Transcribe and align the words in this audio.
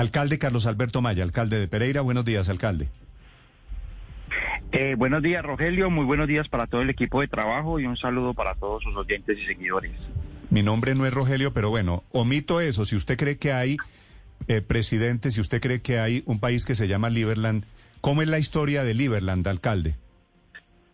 Alcalde 0.00 0.38
Carlos 0.38 0.64
Alberto 0.64 1.02
Maya, 1.02 1.22
alcalde 1.22 1.60
de 1.60 1.68
Pereira, 1.68 2.00
buenos 2.00 2.24
días, 2.24 2.48
alcalde. 2.48 2.88
Eh, 4.72 4.94
buenos 4.96 5.22
días, 5.22 5.44
Rogelio. 5.44 5.90
Muy 5.90 6.06
buenos 6.06 6.26
días 6.26 6.48
para 6.48 6.66
todo 6.66 6.80
el 6.80 6.88
equipo 6.88 7.20
de 7.20 7.28
trabajo 7.28 7.78
y 7.78 7.84
un 7.84 7.98
saludo 7.98 8.32
para 8.32 8.54
todos 8.54 8.82
sus 8.82 8.96
oyentes 8.96 9.38
y 9.38 9.44
seguidores. 9.44 9.92
Mi 10.48 10.62
nombre 10.62 10.94
no 10.94 11.04
es 11.04 11.12
Rogelio, 11.12 11.52
pero 11.52 11.68
bueno, 11.68 12.02
omito 12.12 12.62
eso. 12.62 12.86
Si 12.86 12.96
usted 12.96 13.18
cree 13.18 13.36
que 13.36 13.52
hay 13.52 13.76
eh, 14.48 14.62
presidente, 14.62 15.30
si 15.32 15.42
usted 15.42 15.60
cree 15.60 15.82
que 15.82 15.98
hay 15.98 16.22
un 16.24 16.40
país 16.40 16.64
que 16.64 16.74
se 16.74 16.88
llama 16.88 17.10
Liberland, 17.10 17.66
¿cómo 18.00 18.22
es 18.22 18.28
la 18.28 18.38
historia 18.38 18.84
de 18.84 18.94
Liberland, 18.94 19.46
alcalde? 19.48 19.96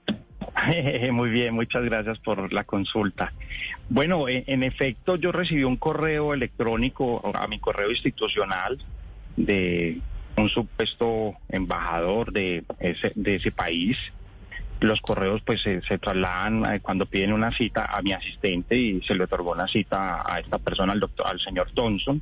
Muy 1.13 1.31
bien, 1.31 1.55
muchas 1.55 1.85
gracias 1.85 2.19
por 2.19 2.53
la 2.53 2.65
consulta. 2.65 3.33
Bueno, 3.89 4.29
en, 4.29 4.43
en, 4.49 4.65
efecto, 4.65 5.15
yo 5.15 5.31
recibí 5.31 5.63
un 5.63 5.77
correo 5.77 6.35
electrónico 6.35 7.23
a 7.37 7.47
mi 7.47 7.61
correo 7.61 7.93
institucional 7.93 8.77
de 9.37 10.01
un 10.37 10.49
supuesto 10.49 11.35
embajador 11.49 12.33
de 12.33 12.65
ese, 12.81 13.13
de 13.15 13.37
ese 13.37 13.51
país. 13.51 13.97
Los 14.81 15.01
correos 15.01 15.41
pues 15.45 15.63
se, 15.63 15.81
trasladan 15.99 16.75
eh, 16.75 16.81
cuando 16.81 17.07
piden 17.07 17.33
una 17.33 17.51
cita 17.57 17.85
a 17.85 18.03
mi 18.03 18.13
asistente 18.13 18.77
y 18.77 19.01
se 19.03 19.15
le 19.15 19.25
otorgó 19.25 19.53
una 19.53 19.67
cita 19.67 20.23
a 20.31 20.39
esta 20.39 20.59
persona, 20.59 20.93
al 20.93 21.01
doctor, 21.01 21.27
al 21.27 21.41
señor 21.41 21.71
Thompson. 21.73 22.21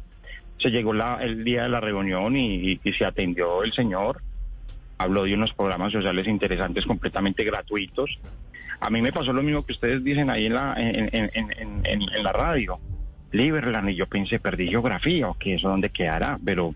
Se 0.59 0.71
llegó 0.71 0.93
la, 0.93 1.19
el 1.21 1.43
día 1.43 1.65
de 1.65 1.69
la 1.69 1.81
reunión 1.81 2.37
y, 2.37 2.79
se 2.97 3.05
atendió 3.05 3.65
el 3.65 3.73
señor 3.73 4.23
habló 4.97 5.25
de 5.25 5.35
unos 5.35 5.53
programas 5.53 5.93
sociales 5.93 6.29
interesantes 6.29 6.87
completamente 6.87 7.43
gratuitos. 7.43 8.19
A 8.81 8.91
mí 8.91 9.03
me 9.03 9.13
pasó 9.13 9.33
lo 9.33 9.43
mismo 9.43 9.67
que 9.67 9.73
ustedes 9.73 10.05
dicen 10.05 10.31
ahí 10.31 10.47
en 10.47 10.55
la, 10.55 10.75
en, 10.79 12.23
la 12.23 12.33
radio, 12.33 12.79
Liberland, 13.33 13.91
y 13.91 13.97
yo 13.97 14.07
pensé, 14.07 14.39
perdí 14.39 14.69
geografía, 14.69 15.29
o 15.29 15.35
que 15.35 15.55
eso 15.55 15.69
dónde 15.69 15.91
quedará, 15.91 16.39
pero 16.45 16.75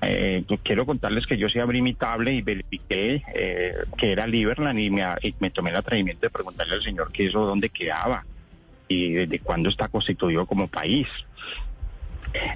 eh, 0.00 0.44
quiero 0.62 0.86
contarles 0.86 1.26
que 1.26 1.36
yo 1.36 1.48
sí 1.48 1.58
abrí 1.58 1.82
mi 1.82 1.94
tablet 1.94 2.34
y 2.34 2.42
verifiqué 2.42 3.22
eh, 3.34 3.74
que 3.96 4.12
era 4.12 4.26
Liberland 4.26 4.78
y 4.78 4.90
me, 4.90 5.02
y 5.22 5.34
me 5.40 5.50
tomé 5.50 5.70
el 5.70 5.76
atrevimiento 5.76 6.26
de 6.26 6.30
preguntarle 6.30 6.74
al 6.74 6.82
señor 6.82 7.10
que 7.12 7.26
eso 7.26 7.44
dónde 7.44 7.68
quedaba 7.68 8.24
y 8.86 9.12
desde 9.12 9.38
cuándo 9.40 9.68
está 9.68 9.88
constituido 9.88 10.46
como 10.46 10.68
país. 10.68 11.06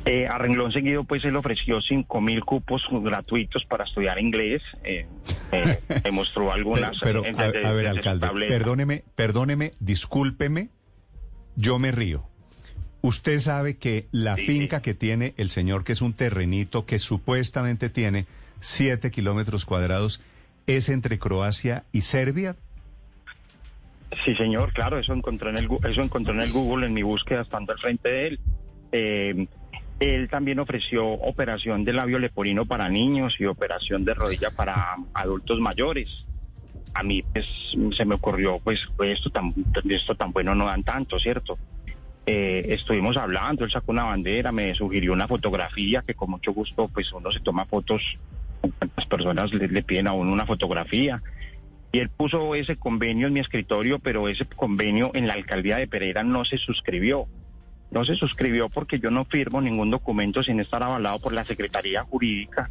Eh, 0.05 0.27
a 0.27 0.37
renglón 0.39 0.73
seguido, 0.73 1.05
pues 1.05 1.25
él 1.25 1.37
ofreció 1.37 1.81
cinco 1.81 2.21
mil 2.21 2.45
cupos 2.45 2.83
gratuitos 2.91 3.65
para 3.65 3.85
estudiar 3.85 4.21
inglés. 4.21 4.63
Eh, 4.85 5.07
eh, 5.51 5.81
demostró 6.05 6.53
algunas. 6.53 6.99
Pero, 7.01 7.23
pero 7.23 7.39
a, 7.39 7.45
a, 7.45 7.73
ver, 7.73 7.87
alcalde, 7.87 8.29
perdóneme, 8.49 9.05
perdóneme, 9.15 9.73
discúlpeme, 9.81 10.71
yo 11.57 11.79
me 11.79 11.91
río. 11.91 12.29
Usted 13.03 13.41
sabe 13.41 13.77
que 13.77 14.07
la 14.13 14.37
sí, 14.37 14.47
finca 14.47 14.81
que 14.81 14.95
tiene 14.95 15.35
el 15.37 15.51
señor, 15.51 15.83
que 15.83 15.93
es 15.93 16.03
un 16.03 16.13
terrenito 16.13 16.87
que 16.87 17.01
supuestamente 17.01 17.91
tiene 17.91 18.27
siete 18.61 19.11
kilómetros 19.11 19.65
cuadrados, 19.65 20.23
es 20.69 20.89
entre 20.89 21.19
Croacia 21.19 21.85
y 21.93 22.03
Serbia. 22.03 22.57
Sí, 24.25 24.37
señor, 24.37 24.73
claro, 24.73 24.99
eso 24.99 25.13
encontré 25.13 25.51
en 25.51 25.57
el, 25.57 25.69
eso 25.89 26.01
encontré 26.01 26.33
en 26.33 26.43
el 26.43 26.53
Google 26.53 26.87
en 26.87 26.93
mi 26.93 27.03
búsqueda 27.03 27.43
estando 27.43 27.73
al 27.73 27.79
frente 27.79 28.09
de 28.09 28.27
él. 28.29 28.41
Eh, 28.93 29.47
él 29.99 30.29
también 30.29 30.59
ofreció 30.59 31.07
operación 31.07 31.85
de 31.85 31.93
labio 31.93 32.19
leporino 32.19 32.67
para 32.67 32.89
niños 32.89 33.35
y 33.39 33.47
operación 33.47 34.05
de 34.05 34.15
rodilla 34.15 34.51
para 34.51 34.97
adultos 35.15 35.61
mayores. 35.61 36.09
A 36.95 37.03
mí 37.03 37.23
pues, 37.23 37.47
se 37.97 38.05
me 38.05 38.17
ocurrió, 38.17 38.59
pues, 38.63 38.81
esto 39.05 39.31
tan, 39.31 39.55
esto 39.89 40.15
tan 40.15 40.33
bueno 40.33 40.55
no 40.55 40.67
dan 40.67 40.83
tanto, 40.83 41.19
¿cierto? 41.19 41.59
Eh, 42.27 42.67
estuvimos 42.69 43.17
hablando, 43.17 43.65
él 43.65 43.71
sacó 43.71 43.93
una 43.93 44.05
bandera, 44.05 44.53
me 44.53 44.75
sugirió 44.75 45.13
una 45.13 45.27
fotografía, 45.27 46.03
que 46.07 46.15
con 46.15 46.31
mucho 46.31 46.53
gusto, 46.53 46.89
pues 46.89 47.13
uno 47.13 47.33
se 47.33 47.41
toma 47.41 47.65
fotos, 47.67 48.03
las 48.97 49.07
personas 49.07 49.53
le, 49.53 49.69
le 49.69 49.83
piden 49.83 50.07
a 50.07 50.13
uno 50.13 50.33
una 50.33 50.47
fotografía. 50.47 51.23
Y 51.91 51.99
él 51.99 52.09
puso 52.09 52.55
ese 52.55 52.77
convenio 52.77 53.27
en 53.27 53.35
mi 53.35 53.41
escritorio, 53.41 53.99
pero 53.99 54.29
ese 54.29 54.47
convenio 54.47 55.11
en 55.15 55.27
la 55.27 55.35
alcaldía 55.35 55.77
de 55.77 55.89
Pereira 55.89 56.23
no 56.23 56.45
se 56.45 56.59
suscribió 56.59 57.27
no 57.93 58.07
se 58.07 58.17
suscribió 58.17 58.71
porque 58.71 58.99
yo 58.99 59.11
no 59.11 59.27
firmo 59.27 59.61
ningún 59.61 59.91
documento 59.91 60.43
sin 60.43 60.61
estar 60.61 60.83
avalado 60.83 61.19
por 61.19 61.35
la 61.35 61.45
Secretaría 61.45 62.03
Jurídica 62.03 62.71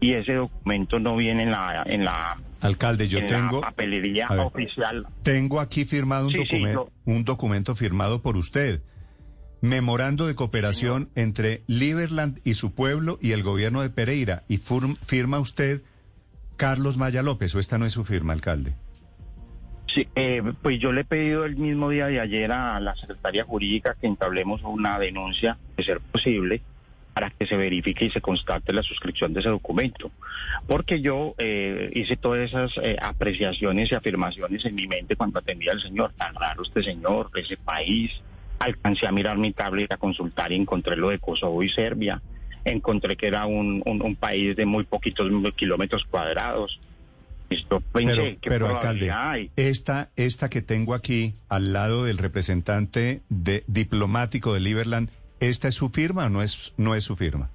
y 0.00 0.14
ese 0.14 0.34
documento 0.34 0.98
no 0.98 1.16
viene 1.16 1.42
en 1.42 1.50
la 1.50 1.82
en 1.86 2.04
la 2.04 2.38
alcalde 2.60 3.08
yo 3.08 3.24
tengo 3.26 3.60
la 3.60 3.68
papelería 3.68 4.28
ver, 4.28 4.40
oficial. 4.40 5.06
Tengo 5.22 5.60
aquí 5.60 5.84
firmado 5.84 6.26
un 6.26 6.32
sí, 6.32 6.38
documento 6.38 6.86
sí, 6.86 7.10
un 7.10 7.24
documento 7.24 7.76
firmado 7.76 8.22
por 8.22 8.36
usted 8.36 8.82
memorando 9.60 10.26
de 10.26 10.34
cooperación 10.34 11.10
Señor. 11.14 11.28
entre 11.28 11.62
Liberland 11.66 12.40
y 12.44 12.54
su 12.54 12.74
pueblo 12.74 13.18
y 13.20 13.32
el 13.32 13.42
gobierno 13.42 13.82
de 13.82 13.90
Pereira 13.90 14.44
y 14.48 14.58
firma 14.58 15.38
usted 15.38 15.82
Carlos 16.56 16.96
Maya 16.96 17.22
López 17.22 17.54
o 17.54 17.60
esta 17.60 17.78
no 17.78 17.86
es 17.86 17.92
su 17.92 18.04
firma 18.04 18.32
alcalde 18.32 18.74
Sí, 19.94 20.06
eh, 20.14 20.40
pues 20.62 20.78
yo 20.78 20.92
le 20.92 21.00
he 21.00 21.04
pedido 21.04 21.44
el 21.44 21.56
mismo 21.56 21.90
día 21.90 22.06
de 22.06 22.20
ayer 22.20 22.52
a 22.52 22.78
la 22.78 22.94
Secretaría 22.94 23.44
Jurídica 23.44 23.96
que 24.00 24.06
entablemos 24.06 24.62
una 24.62 24.98
denuncia, 24.98 25.58
de 25.76 25.82
ser 25.82 26.00
posible, 26.00 26.62
para 27.12 27.30
que 27.30 27.46
se 27.46 27.56
verifique 27.56 28.04
y 28.04 28.10
se 28.10 28.20
constate 28.20 28.72
la 28.72 28.82
suscripción 28.82 29.32
de 29.32 29.40
ese 29.40 29.48
documento. 29.48 30.10
Porque 30.66 31.00
yo 31.00 31.34
eh, 31.38 31.90
hice 31.94 32.16
todas 32.16 32.40
esas 32.40 32.72
eh, 32.82 32.96
apreciaciones 33.00 33.90
y 33.90 33.94
afirmaciones 33.94 34.64
en 34.64 34.74
mi 34.74 34.86
mente 34.86 35.16
cuando 35.16 35.38
atendía 35.38 35.72
al 35.72 35.80
señor. 35.80 36.12
Tan 36.16 36.34
raro 36.34 36.62
este 36.62 36.82
señor, 36.82 37.30
ese 37.34 37.56
país. 37.56 38.10
Alcancé 38.58 39.06
a 39.06 39.12
mirar 39.12 39.38
mi 39.38 39.52
tablet, 39.52 39.90
a 39.92 39.96
consultar 39.96 40.52
y 40.52 40.56
encontré 40.56 40.96
lo 40.96 41.08
de 41.08 41.18
Kosovo 41.18 41.62
y 41.62 41.70
Serbia. 41.70 42.20
Encontré 42.64 43.16
que 43.16 43.26
era 43.26 43.46
un, 43.46 43.82
un, 43.86 44.02
un 44.02 44.16
país 44.16 44.54
de 44.54 44.66
muy 44.66 44.84
poquitos 44.84 45.30
kilómetros 45.56 46.04
cuadrados 46.04 46.78
pensé, 47.92 47.92
pero, 47.92 48.38
pero 48.40 48.68
alcalde, 48.68 49.10
hay? 49.10 49.50
esta, 49.56 50.10
esta 50.16 50.48
que 50.48 50.62
tengo 50.62 50.94
aquí 50.94 51.34
al 51.48 51.72
lado 51.72 52.04
del 52.04 52.18
representante 52.18 53.22
de, 53.28 53.64
diplomático 53.66 54.54
de 54.54 54.60
Liberland, 54.60 55.10
¿esta 55.40 55.68
es 55.68 55.74
su 55.74 55.90
firma 55.90 56.26
o 56.26 56.28
no 56.28 56.42
es, 56.42 56.74
no 56.76 56.94
es 56.94 57.04
su 57.04 57.16
firma? 57.16 57.50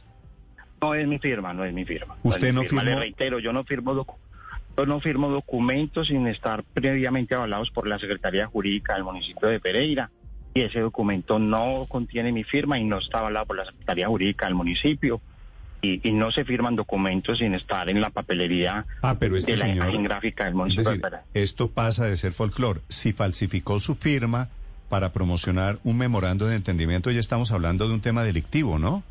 No 0.81 0.93
es 0.93 1.07
mi 1.07 1.19
firma, 1.19 1.53
no 1.53 1.63
es 1.63 1.73
mi 1.73 1.85
firma. 1.85 2.15
¿Usted 2.23 2.53
no, 2.53 2.61
no 2.61 2.69
firmó? 2.69 2.83
Le 2.83 2.95
reitero, 2.95 3.39
yo 3.39 3.53
no 3.53 3.63
firmo 3.63 4.05
yo 4.77 4.85
no 4.85 4.99
firmo 4.99 5.29
documentos 5.29 6.07
sin 6.07 6.27
estar 6.27 6.63
previamente 6.63 7.33
avalados 7.33 7.71
por 7.71 7.87
la 7.87 7.97
Secretaría 7.97 8.47
Jurídica 8.47 8.95
del 8.95 9.05
municipio 9.05 9.47
de 9.47 9.59
Pereira. 9.59 10.11
Y 10.53 10.61
ese 10.61 10.79
documento 10.79 11.39
no 11.39 11.85
contiene 11.87 12.31
mi 12.31 12.43
firma 12.43 12.77
y 12.77 12.83
no 12.83 12.99
está 12.99 13.19
avalado 13.19 13.45
por 13.45 13.57
la 13.57 13.65
Secretaría 13.65 14.07
Jurídica 14.07 14.45
del 14.45 14.55
municipio 14.55 15.21
y, 15.81 16.07
y, 16.07 16.13
no 16.13 16.31
se 16.31 16.45
firman 16.45 16.75
documentos 16.75 17.39
sin 17.39 17.53
estar 17.53 17.89
en 17.89 18.01
la 18.01 18.09
papelería 18.09 18.85
ah, 19.01 19.17
pero 19.19 19.37
este 19.37 19.51
de 19.51 19.57
la 19.57 19.65
señor, 19.65 19.85
imagen 19.85 20.03
gráfica 20.03 20.45
del 20.45 20.55
municipio. 20.55 20.91
Es 20.91 21.01
decir, 21.01 21.19
esto 21.33 21.69
pasa 21.69 22.05
de 22.05 22.17
ser 22.17 22.33
folclore. 22.33 22.81
Si 22.87 23.13
falsificó 23.13 23.79
su 23.79 23.95
firma 23.95 24.49
para 24.89 25.11
promocionar 25.11 25.79
un 25.83 25.97
memorando 25.97 26.47
de 26.47 26.55
entendimiento, 26.55 27.11
ya 27.11 27.19
estamos 27.19 27.51
hablando 27.51 27.87
de 27.87 27.93
un 27.93 28.01
tema 28.01 28.23
delictivo, 28.23 28.79
¿no? 28.79 29.03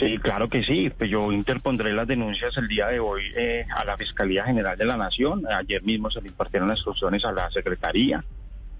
Sí, 0.00 0.18
claro 0.18 0.48
que 0.48 0.62
sí. 0.64 0.90
Pues 0.90 1.10
yo 1.10 1.32
interpondré 1.32 1.92
las 1.92 2.06
denuncias 2.06 2.56
el 2.56 2.68
día 2.68 2.88
de 2.88 2.98
hoy 2.98 3.22
eh, 3.36 3.64
a 3.74 3.84
la 3.84 3.96
Fiscalía 3.96 4.44
General 4.44 4.76
de 4.76 4.84
la 4.84 4.96
Nación. 4.96 5.44
Ayer 5.46 5.82
mismo 5.82 6.10
se 6.10 6.20
le 6.20 6.28
impartieron 6.28 6.68
las 6.68 6.78
instrucciones 6.78 7.24
a 7.24 7.32
la 7.32 7.50
Secretaría 7.50 8.24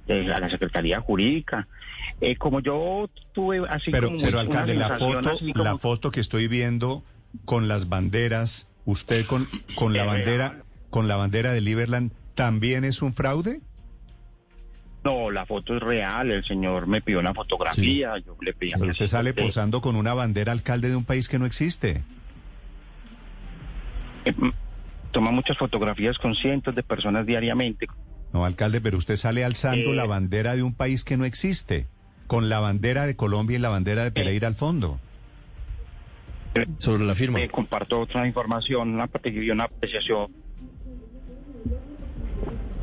eh, 0.09 0.33
a 0.33 0.41
la 0.41 0.51
Secretaría 0.51 1.01
Jurídica. 1.01 1.69
Eh, 2.21 2.37
como 2.37 2.61
yo 2.61 3.09
tuve 3.33 3.63
así 3.69 3.91
pero, 3.91 4.09
como 4.09 4.21
pero 4.21 4.41
alcalde, 4.41 4.75
la 4.75 4.99
foto, 4.99 5.39
como... 5.39 5.65
la 5.65 5.77
foto 5.77 6.11
que 6.11 6.21
estoy 6.21 6.49
viendo 6.49 7.05
con 7.45 7.69
las 7.69 7.89
banderas, 7.89 8.67
usted 8.87 9.27
con, 9.27 9.47
con 9.75 9.93
la 9.93 10.05
bandera, 10.05 10.63
con 10.91 11.09
la 11.09 11.17
bandera 11.17 11.53
de 11.53 11.61
Liberland, 11.61 12.13
¿también 12.35 12.85
es 12.85 13.03
un 13.03 13.13
fraude? 13.13 13.61
No, 15.05 15.31
la 15.31 15.47
foto 15.47 15.77
es 15.77 15.83
real. 15.83 16.31
El 16.31 16.45
señor 16.45 16.87
me 16.87 17.01
pidió 17.01 17.21
una 17.21 17.33
fotografía. 17.33 18.15
Sí. 18.17 18.23
Yo 18.27 18.37
le 18.41 18.53
pedí. 18.53 18.73
Pero 18.73 18.91
usted 18.91 19.07
sale 19.07 19.33
posando 19.33 19.81
con 19.81 19.97
una 19.97 20.13
bandera 20.15 20.53
alcalde 20.53 20.89
de 20.89 20.97
un 20.97 21.05
país 21.05 21.29
que 21.29 21.39
no 21.39 21.47
existe. 21.47 22.03
Eh, 24.25 24.35
toma 25.13 25.31
muchas 25.31 25.57
fotografías 25.57 26.19
con 26.19 26.35
cientos 26.35 26.75
de 26.75 26.83
personas 26.83 27.25
diariamente. 27.27 27.87
No, 28.33 28.45
alcalde, 28.45 28.81
pero 28.81 28.99
usted 28.99 29.17
sale 29.17 29.45
alzando 29.45 29.93
Eh. 29.93 29.95
la 29.95 30.05
bandera 30.05 30.55
de 30.57 30.63
un 30.63 30.75
país 30.75 31.05
que 31.05 31.17
no 31.17 31.25
existe, 31.25 31.87
con 32.27 32.49
la 32.51 32.61
bandera 32.61 33.07
de 33.07 33.17
Colombia 33.17 33.57
y 33.57 33.61
la 33.61 33.71
bandera 33.71 34.05
de 34.05 34.11
Pereira 34.11 34.49
al 34.49 34.55
fondo. 34.55 34.99
sobre 36.79 37.05
la 37.05 37.15
firma. 37.15 37.39
Comparto 37.49 38.01
otra 38.01 38.27
información, 38.27 38.89
una, 38.95 39.09
una 39.53 39.65
apreciación. 39.65 40.33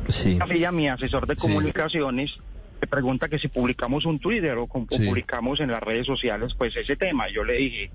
Sí. 0.08 0.38
mi 0.72 0.88
asesor 0.88 1.26
de 1.26 1.36
comunicaciones, 1.36 2.38
me 2.80 2.86
pregunta 2.86 3.28
que 3.28 3.38
si 3.38 3.48
publicamos 3.48 4.04
un 4.04 4.18
Twitter 4.18 4.56
o, 4.58 4.66
publicamos 4.66 5.60
en 5.60 5.70
las 5.70 5.82
redes 5.82 6.06
sociales, 6.06 6.54
pues 6.56 6.76
ese 6.76 6.96
tema. 6.96 7.28
Yo 7.28 7.44
le 7.44 7.54
dije, 7.54 7.90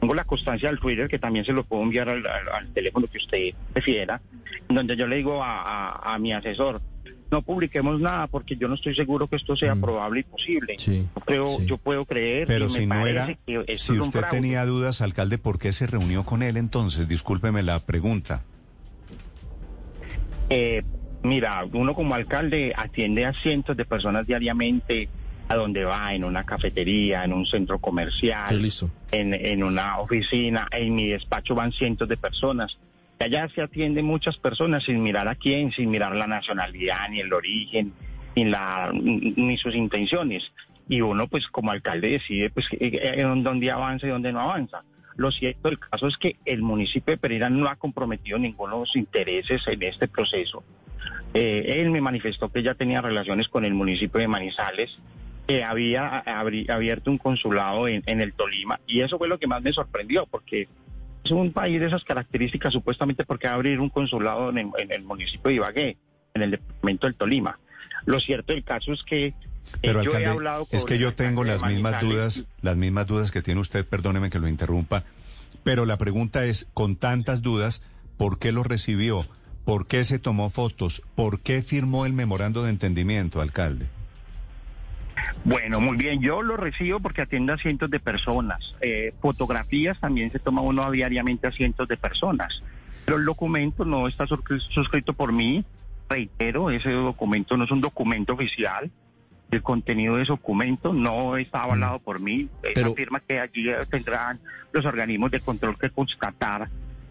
tengo 0.00 0.14
la 0.14 0.24
constancia 0.24 0.68
del 0.68 0.78
Twitter 0.78 1.08
que 1.08 1.18
también 1.18 1.44
se 1.44 1.52
lo 1.52 1.64
puedo 1.64 1.82
enviar 1.82 2.08
al, 2.08 2.72
teléfono 2.74 3.06
que 3.06 3.18
usted 3.18 3.54
prefiera, 3.72 4.20
donde 4.68 4.96
yo 4.96 5.06
le 5.06 5.16
digo 5.16 5.40
a, 5.42 6.16
mi 6.20 6.32
asesor, 6.32 6.80
no 7.30 7.42
publiquemos 7.42 8.00
nada 8.00 8.26
porque 8.28 8.56
yo 8.56 8.68
no 8.68 8.74
estoy 8.74 8.94
seguro 8.94 9.26
que 9.26 9.36
esto 9.36 9.56
sea 9.56 9.74
mm. 9.74 9.80
probable 9.80 10.20
y 10.20 10.22
posible. 10.24 10.76
Sí, 10.78 11.06
yo, 11.28 11.60
yo 11.62 11.76
puedo 11.76 12.04
creer. 12.04 12.46
Pero 12.46 12.68
si 12.68 12.86
no 12.86 13.06
era, 13.06 13.36
si 13.76 13.98
usted 13.98 14.24
tenía 14.30 14.64
dudas, 14.64 15.00
alcalde, 15.00 15.38
¿por 15.38 15.58
qué 15.58 15.72
se 15.72 15.86
reunió 15.86 16.24
con 16.24 16.42
él 16.42 16.56
entonces? 16.56 17.08
Discúlpeme 17.08 17.62
la 17.62 17.80
pregunta. 17.80 18.42
Eh, 20.50 20.82
mira, 21.22 21.64
uno 21.72 21.94
como 21.94 22.14
alcalde 22.14 22.72
atiende 22.76 23.24
a 23.24 23.32
cientos 23.32 23.76
de 23.76 23.84
personas 23.84 24.26
diariamente 24.26 25.08
a 25.48 25.54
donde 25.54 25.84
va, 25.84 26.12
en 26.14 26.24
una 26.24 26.44
cafetería, 26.44 27.22
en 27.22 27.32
un 27.32 27.46
centro 27.46 27.78
comercial, 27.78 28.60
en, 29.12 29.34
en 29.34 29.62
una 29.62 29.98
oficina, 30.00 30.66
en 30.72 30.94
mi 30.94 31.08
despacho 31.08 31.54
van 31.54 31.72
cientos 31.72 32.08
de 32.08 32.16
personas. 32.16 32.76
Allá 33.18 33.48
se 33.54 33.62
atiende 33.62 34.02
muchas 34.02 34.36
personas 34.36 34.84
sin 34.84 35.02
mirar 35.02 35.28
a 35.28 35.36
quién, 35.36 35.72
sin 35.72 35.90
mirar 35.90 36.14
la 36.16 36.26
nacionalidad, 36.26 37.08
ni 37.10 37.20
el 37.20 37.32
origen, 37.32 37.92
ni, 38.34 38.44
la, 38.44 38.90
ni 38.92 39.56
sus 39.56 39.74
intenciones. 39.74 40.44
Y 40.88 41.00
uno, 41.00 41.26
pues 41.26 41.46
como 41.48 41.70
alcalde, 41.70 42.10
decide 42.10 42.50
pues 42.50 42.66
eh, 42.72 42.90
eh, 42.92 43.22
dónde 43.22 43.70
avanza 43.70 44.06
y 44.06 44.10
dónde 44.10 44.32
no 44.32 44.40
avanza. 44.40 44.82
Lo 45.16 45.30
cierto 45.30 45.68
del 45.68 45.78
caso 45.78 46.08
es 46.08 46.16
que 46.18 46.36
el 46.44 46.60
municipio 46.60 47.14
de 47.14 47.18
Pereira 47.18 47.48
no 47.48 47.68
ha 47.68 47.76
comprometido 47.76 48.38
ninguno 48.38 48.74
de 48.74 48.80
los 48.80 48.96
intereses 48.96 49.66
en 49.66 49.82
este 49.82 50.08
proceso. 50.08 50.62
Eh, 51.34 51.80
él 51.80 51.90
me 51.90 52.00
manifestó 52.00 52.50
que 52.50 52.62
ya 52.62 52.74
tenía 52.74 53.02
relaciones 53.02 53.48
con 53.48 53.64
el 53.64 53.74
municipio 53.74 54.20
de 54.20 54.28
Manizales, 54.28 54.96
que 55.46 55.62
había 55.62 56.18
abierto 56.18 57.10
un 57.10 57.18
consulado 57.18 57.86
en, 57.88 58.02
el 58.06 58.32
Tolima 58.32 58.80
y 58.86 59.02
eso 59.02 59.18
fue 59.18 59.28
lo 59.28 59.38
que 59.38 59.46
más 59.46 59.62
me 59.62 59.72
sorprendió 59.72 60.26
porque 60.26 60.68
es 61.24 61.30
un 61.30 61.52
país 61.52 61.78
de 61.78 61.86
esas 61.86 62.04
características 62.04 62.72
supuestamente 62.72 63.24
porque 63.24 63.46
va 63.46 63.52
a 63.52 63.56
abrir 63.56 63.80
un 63.80 63.90
consulado 63.90 64.50
en, 64.50 64.72
el 64.76 65.02
municipio 65.04 65.48
de 65.48 65.54
Ibagué, 65.54 65.96
en 66.34 66.42
el 66.42 66.50
departamento 66.52 67.06
del 67.06 67.16
Tolima. 67.16 67.58
Lo 68.06 68.18
cierto 68.20 68.52
del 68.52 68.64
caso 68.64 68.92
es 68.92 69.02
que 69.02 69.34
eh, 69.82 69.94
yo 70.04 70.16
he 70.16 70.26
hablado 70.26 70.66
con 70.66 70.76
es 70.76 70.84
que 70.84 70.98
yo 70.98 71.14
tengo 71.14 71.44
las 71.44 71.64
mismas 71.64 72.00
dudas, 72.00 72.46
las 72.62 72.76
mismas 72.76 73.06
dudas 73.06 73.30
que 73.30 73.42
tiene 73.42 73.60
usted, 73.60 73.86
perdóneme 73.86 74.30
que 74.30 74.38
lo 74.38 74.48
interrumpa, 74.48 75.04
pero 75.62 75.86
la 75.86 75.96
pregunta 75.96 76.44
es, 76.44 76.68
con 76.74 76.96
tantas 76.96 77.42
dudas, 77.42 77.82
¿por 78.16 78.38
qué 78.38 78.52
lo 78.52 78.62
recibió? 78.62 79.24
¿Por 79.66 79.88
qué 79.88 80.04
se 80.04 80.20
tomó 80.20 80.48
fotos? 80.48 81.02
¿Por 81.16 81.40
qué 81.40 81.60
firmó 81.60 82.06
el 82.06 82.12
memorando 82.12 82.62
de 82.62 82.70
entendimiento, 82.70 83.40
alcalde? 83.40 83.88
Bueno, 85.44 85.80
muy 85.80 85.96
bien. 85.96 86.22
Yo 86.22 86.40
lo 86.40 86.56
recibo 86.56 87.00
porque 87.00 87.22
atiendo 87.22 87.52
a 87.52 87.58
cientos 87.58 87.90
de 87.90 87.98
personas. 87.98 88.76
Eh, 88.80 89.12
fotografías 89.20 89.98
también 89.98 90.30
se 90.30 90.38
toma 90.38 90.62
uno 90.62 90.88
diariamente 90.92 91.48
a 91.48 91.50
cientos 91.50 91.88
de 91.88 91.96
personas. 91.96 92.62
Pero 93.04 93.18
el 93.18 93.24
documento 93.24 93.84
no 93.84 94.06
está 94.06 94.28
suscrito 94.28 95.14
por 95.14 95.32
mí. 95.32 95.64
Reitero, 96.08 96.70
ese 96.70 96.92
documento 96.92 97.56
no 97.56 97.64
es 97.64 97.70
un 97.72 97.80
documento 97.80 98.34
oficial. 98.34 98.88
El 99.50 99.62
contenido 99.62 100.14
de 100.14 100.22
ese 100.22 100.30
documento 100.30 100.92
no 100.92 101.36
está 101.36 101.64
avalado 101.64 101.98
por 101.98 102.20
mí. 102.20 102.48
Pero, 102.62 102.92
afirma 102.92 103.18
que 103.18 103.40
allí 103.40 103.66
tendrán 103.90 104.38
los 104.70 104.84
organismos 104.84 105.32
de 105.32 105.40
control 105.40 105.76
que 105.76 105.90
constatar 105.90 106.68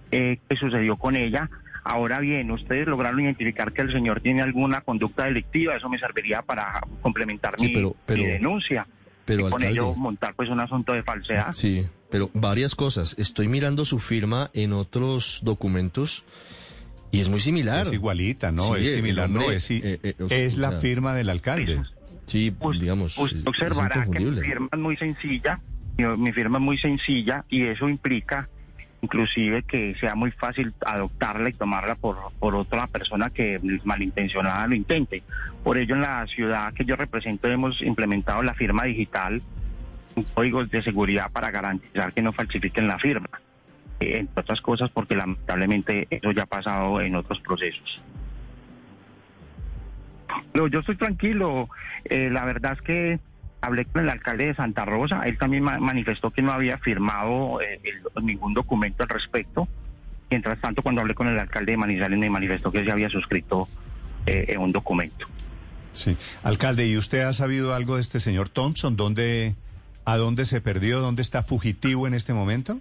eh, 0.09 0.39
qué 0.47 0.55
sucedió 0.55 0.95
con 0.95 1.17
ella 1.17 1.49
Ahora 1.87 2.19
bien, 2.19 2.49
ustedes 2.49 2.87
lograron 2.87 3.21
identificar 3.21 3.71
que 3.71 3.83
el 3.83 3.91
señor 3.91 4.19
tiene 4.19 4.41
alguna 4.41 4.81
conducta 4.81 5.25
delictiva, 5.25 5.75
eso 5.75 5.87
me 5.87 5.99
serviría 5.99 6.41
para 6.41 6.81
complementar 7.01 7.53
mi, 7.61 7.71
denuncia. 8.07 8.87
Pero 9.23 9.47
y 9.47 9.51
con 9.51 9.63
ello 9.63 9.93
montar 9.93 10.33
pues 10.33 10.49
un 10.49 10.59
asunto 10.59 10.93
de 10.93 11.03
falsedad. 11.03 11.53
Sí, 11.53 11.85
pero 12.09 12.31
varias 12.33 12.73
cosas. 12.73 13.15
Estoy 13.19 13.47
mirando 13.47 13.85
su 13.85 13.99
firma 13.99 14.49
en 14.55 14.73
otros 14.73 15.41
documentos 15.43 16.25
y 17.11 17.19
es 17.19 17.29
muy 17.29 17.39
similar. 17.39 17.83
Es 17.83 17.93
igualita, 17.93 18.51
no, 18.51 18.75
es 18.75 18.91
similar, 18.91 19.29
no, 19.29 19.51
es, 19.51 19.69
eh, 19.69 19.99
eh, 20.01 20.15
es 20.31 20.57
la 20.57 20.71
firma 20.71 21.13
del 21.13 21.29
alcalde. 21.29 21.83
Sí, 22.25 22.49
pues, 22.49 22.79
digamos. 22.79 23.13
Pues, 23.15 23.35
observará 23.45 24.07
que 24.11 24.19
mi 24.21 24.41
firma 24.41 24.69
es 24.73 24.79
muy 24.79 24.97
sencilla, 24.97 25.59
mi 25.99 26.31
firma 26.31 26.57
es 26.57 26.63
muy 26.63 26.79
sencilla 26.79 27.45
y 27.47 27.61
eso 27.67 27.87
implica 27.87 28.49
inclusive 29.05 29.63
que 29.63 29.95
sea 29.99 30.15
muy 30.15 30.31
fácil 30.31 30.73
adoptarla 30.85 31.49
y 31.49 31.53
tomarla 31.53 31.95
por, 31.95 32.17
por 32.39 32.55
otra 32.55 32.87
persona 32.87 33.29
que 33.29 33.59
malintencionada 33.83 34.67
lo 34.67 34.75
intente. 34.75 35.23
Por 35.63 35.77
ello 35.77 35.95
en 35.95 36.01
la 36.01 36.25
ciudad 36.27 36.73
que 36.73 36.85
yo 36.85 36.95
represento 36.95 37.47
hemos 37.47 37.81
implementado 37.81 38.41
la 38.43 38.55
firma 38.55 38.85
digital, 38.85 39.41
códigos 40.33 40.69
de 40.71 40.81
seguridad 40.81 41.31
para 41.31 41.51
garantizar 41.51 42.13
que 42.13 42.21
no 42.21 42.33
falsifiquen 42.33 42.87
la 42.87 42.97
firma, 42.97 43.29
eh, 43.99 44.17
entre 44.19 44.41
otras 44.41 44.61
cosas 44.61 44.89
porque 44.89 45.15
lamentablemente 45.15 46.07
eso 46.09 46.31
ya 46.31 46.43
ha 46.43 46.47
pasado 46.47 47.01
en 47.01 47.15
otros 47.15 47.39
procesos. 47.41 48.01
No, 50.53 50.67
yo 50.67 50.79
estoy 50.79 50.95
tranquilo, 50.95 51.69
eh, 52.05 52.29
la 52.31 52.43
verdad 52.43 52.73
es 52.73 52.81
que 52.81 53.19
hablé 53.65 53.85
con 53.85 54.03
el 54.03 54.09
alcalde 54.09 54.47
de 54.47 54.55
Santa 54.55 54.85
Rosa, 54.85 55.21
él 55.25 55.37
también 55.37 55.63
manifestó 55.63 56.31
que 56.31 56.41
no 56.41 56.53
había 56.53 56.77
firmado 56.77 57.61
eh, 57.61 57.79
ningún 58.21 58.53
documento 58.53 59.03
al 59.03 59.09
respecto. 59.09 59.67
Mientras 60.29 60.59
tanto, 60.59 60.81
cuando 60.81 61.01
hablé 61.01 61.13
con 61.13 61.27
el 61.27 61.37
alcalde 61.37 61.73
de 61.73 61.77
Manizales, 61.77 62.17
me 62.17 62.29
manifestó 62.29 62.71
que 62.71 62.83
se 62.83 62.91
había 62.91 63.09
suscrito 63.09 63.67
eh, 64.25 64.55
un 64.57 64.71
documento. 64.71 65.27
Sí. 65.93 66.17
Alcalde, 66.43 66.87
¿y 66.87 66.97
usted 66.97 67.21
ha 67.21 67.33
sabido 67.33 67.73
algo 67.73 67.95
de 67.95 68.01
este 68.01 68.19
señor 68.19 68.49
Thompson? 68.49 68.97
¿Dónde, 68.97 69.55
¿A 70.03 70.17
dónde 70.17 70.45
se 70.45 70.61
perdió? 70.61 70.99
¿Dónde 70.99 71.21
está 71.21 71.43
fugitivo 71.43 72.07
en 72.07 72.13
este 72.13 72.33
momento? 72.33 72.79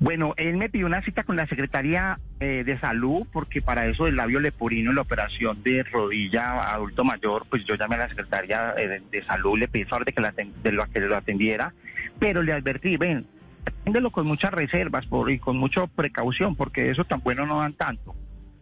Bueno, 0.00 0.34
él 0.36 0.56
me 0.56 0.68
pidió 0.68 0.86
una 0.86 1.02
cita 1.02 1.24
con 1.24 1.36
la 1.36 1.48
Secretaría 1.48 2.20
eh, 2.38 2.62
de 2.64 2.78
Salud 2.78 3.26
porque 3.32 3.60
para 3.60 3.86
eso 3.86 4.04
del 4.04 4.14
labio 4.14 4.38
leporino 4.38 4.92
y 4.92 4.94
la 4.94 5.00
operación 5.00 5.60
de 5.64 5.82
rodilla 5.82 6.72
adulto 6.72 7.02
mayor, 7.02 7.46
pues 7.50 7.64
yo 7.64 7.74
llamé 7.74 7.96
a 7.96 7.98
la 7.98 8.08
Secretaría 8.08 8.74
eh, 8.76 9.02
de, 9.10 9.24
Salud, 9.24 9.58
le 9.58 9.66
pedí 9.66 9.84
favor 9.84 10.04
de 10.04 10.12
que, 10.12 10.20
la, 10.20 10.32
de 10.32 10.72
lo, 10.72 10.86
que 10.86 11.00
lo 11.00 11.16
atendiera, 11.16 11.74
pero 12.20 12.42
le 12.42 12.52
advertí, 12.52 12.96
ven, 12.96 13.26
aténdelo 13.66 14.12
con 14.12 14.26
muchas 14.26 14.52
reservas 14.52 15.04
por, 15.06 15.32
y 15.32 15.40
con 15.40 15.56
mucha 15.56 15.88
precaución 15.88 16.54
porque 16.54 16.90
eso 16.90 17.04
tan 17.04 17.20
bueno 17.20 17.44
no 17.44 17.58
dan 17.58 17.72
tanto. 17.72 18.14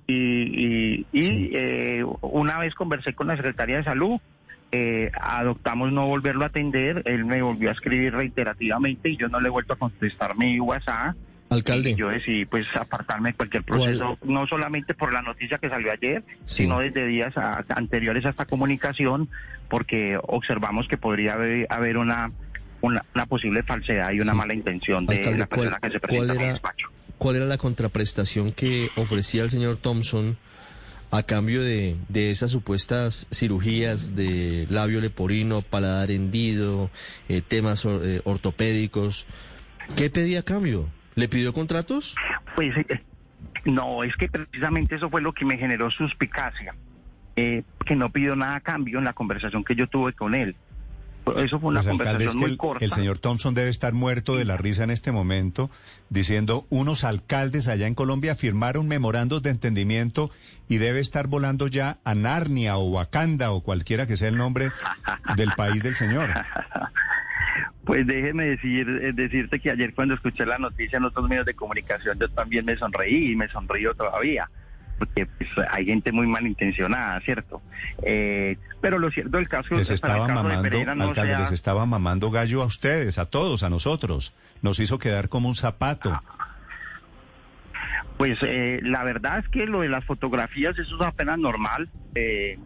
Y, 0.06 1.04
y, 1.12 1.50
eh, 1.52 2.04
una 2.22 2.58
vez 2.58 2.74
conversé 2.74 3.12
con 3.12 3.26
la 3.26 3.36
Secretaría 3.36 3.78
de 3.78 3.84
Salud, 3.84 4.18
adoptamos 5.20 5.90
no 5.90 6.06
volverlo 6.06 6.44
a 6.44 6.48
atender, 6.48 7.02
él 7.06 7.24
me 7.24 7.40
volvió 7.40 7.70
a 7.70 7.72
escribir 7.72 8.12
reiterativamente 8.12 9.08
y 9.08 9.16
yo 9.16 9.28
no 9.28 9.40
le 9.40 9.48
he 9.48 9.50
vuelto 9.50 9.72
a 9.72 9.76
contestar 9.76 10.36
mi 10.36 10.60
WhatsApp 10.60 11.16
Alcalde. 11.48 11.94
yo 11.94 12.08
decidí 12.08 12.44
pues 12.44 12.66
apartarme 12.74 13.30
de 13.30 13.36
cualquier 13.36 13.62
proceso, 13.62 14.18
no 14.24 14.46
solamente 14.46 14.94
por 14.94 15.12
la 15.12 15.22
noticia 15.22 15.58
que 15.58 15.68
salió 15.68 15.92
ayer, 15.92 16.24
sino 16.44 16.80
desde 16.80 17.06
días 17.06 17.34
anteriores 17.68 18.24
a 18.26 18.30
esta 18.30 18.46
comunicación, 18.46 19.28
porque 19.68 20.18
observamos 20.22 20.88
que 20.88 20.96
podría 20.96 21.34
haber, 21.34 21.96
una, 21.98 22.32
una, 22.82 23.26
posible 23.26 23.62
falsedad 23.62 24.12
y 24.12 24.20
una 24.20 24.34
mala 24.34 24.54
intención 24.54 25.06
de 25.06 25.36
la 25.36 25.46
persona 25.46 25.78
que 25.80 25.90
se 25.90 26.00
presenta 26.00 26.34
en 26.34 26.40
el 26.40 26.52
despacho. 26.52 26.88
¿Cuál 27.18 27.36
era 27.36 27.46
la 27.46 27.58
contraprestación 27.58 28.52
que 28.52 28.90
ofrecía 28.96 29.42
el 29.42 29.50
señor 29.50 29.76
Thompson 29.76 30.36
a 31.10 31.22
cambio 31.22 31.62
de, 31.62 31.96
de 32.08 32.30
esas 32.30 32.50
supuestas 32.50 33.26
cirugías 33.32 34.14
de 34.16 34.66
labio 34.68 35.00
leporino, 35.00 35.62
paladar 35.62 36.10
hendido, 36.10 36.90
eh, 37.28 37.40
temas 37.46 37.86
eh, 37.86 38.20
ortopédicos? 38.24 39.26
¿Qué 39.96 40.10
pedía 40.10 40.40
a 40.40 40.42
cambio? 40.42 40.88
¿Le 41.16 41.28
pidió 41.28 41.54
contratos? 41.54 42.14
Pues 42.54 42.76
eh, 42.76 43.02
no, 43.64 44.04
es 44.04 44.14
que 44.16 44.28
precisamente 44.28 44.96
eso 44.96 45.08
fue 45.08 45.22
lo 45.22 45.32
que 45.32 45.46
me 45.46 45.56
generó 45.56 45.90
suspicacia, 45.90 46.74
eh, 47.36 47.62
que 47.86 47.96
no 47.96 48.10
pidió 48.10 48.36
nada 48.36 48.56
a 48.56 48.60
cambio 48.60 48.98
en 48.98 49.04
la 49.04 49.14
conversación 49.14 49.64
que 49.64 49.74
yo 49.74 49.86
tuve 49.86 50.12
con 50.12 50.34
él. 50.34 50.54
Eso 51.38 51.58
fue 51.58 51.70
una 51.70 51.80
pues, 51.80 51.88
conversación 51.88 52.38
muy 52.38 52.50
el, 52.50 52.56
corta. 52.58 52.84
El 52.84 52.92
señor 52.92 53.18
Thompson 53.18 53.54
debe 53.54 53.70
estar 53.70 53.94
muerto 53.94 54.36
de 54.36 54.44
la 54.44 54.58
risa 54.58 54.84
en 54.84 54.90
este 54.90 55.10
momento, 55.10 55.70
diciendo 56.10 56.66
unos 56.68 57.02
alcaldes 57.02 57.66
allá 57.66 57.86
en 57.86 57.94
Colombia 57.94 58.36
firmaron 58.36 58.86
memorandos 58.86 59.42
de 59.42 59.50
entendimiento 59.50 60.30
y 60.68 60.76
debe 60.76 61.00
estar 61.00 61.28
volando 61.28 61.66
ya 61.66 61.98
a 62.04 62.14
Narnia 62.14 62.76
o 62.76 62.90
Wakanda 62.90 63.52
o 63.52 63.62
cualquiera 63.62 64.06
que 64.06 64.18
sea 64.18 64.28
el 64.28 64.36
nombre 64.36 64.68
del 65.34 65.50
país 65.56 65.82
del 65.82 65.96
señor. 65.96 66.28
Pues 67.84 68.06
déjeme 68.06 68.46
decir, 68.46 68.88
eh, 68.88 69.12
decirte 69.12 69.60
que 69.60 69.70
ayer 69.70 69.94
cuando 69.94 70.14
escuché 70.14 70.44
la 70.44 70.58
noticia 70.58 70.96
en 70.96 71.04
otros 71.04 71.28
medios 71.28 71.46
de 71.46 71.54
comunicación 71.54 72.18
yo 72.18 72.28
también 72.30 72.64
me 72.64 72.76
sonreí 72.76 73.32
y 73.32 73.36
me 73.36 73.48
sonrío 73.48 73.94
todavía. 73.94 74.48
porque 74.98 75.26
pues, 75.26 75.50
hay 75.70 75.86
gente 75.86 76.10
muy 76.12 76.26
malintencionada, 76.26 77.20
¿cierto? 77.20 77.62
Eh, 78.02 78.56
pero 78.80 78.98
lo 78.98 79.10
cierto 79.10 79.36
del 79.36 79.48
caso 79.48 79.74
les 79.74 79.90
estaba 79.90 80.26
mamando, 80.26 81.04
alcalde, 81.04 81.38
les 81.38 81.52
estaba 81.52 81.86
mamando 81.86 82.30
gallo 82.30 82.62
a 82.62 82.66
ustedes, 82.66 83.18
a 83.18 83.26
todos, 83.26 83.62
a 83.62 83.70
nosotros. 83.70 84.34
Nos 84.62 84.80
hizo 84.80 84.98
quedar 84.98 85.28
como 85.28 85.48
un 85.48 85.54
zapato. 85.54 86.12
Ah. 86.12 86.22
Pues 88.16 88.38
eh, 88.42 88.80
la 88.82 89.04
verdad 89.04 89.40
es 89.40 89.48
que 89.48 89.66
lo 89.66 89.80
de 89.80 89.88
las 89.88 90.04
fotografías 90.04 90.78
eso 90.78 90.96
es 90.96 91.02
apenas 91.02 91.38
normal. 91.38 91.90
Eh, 92.14 92.58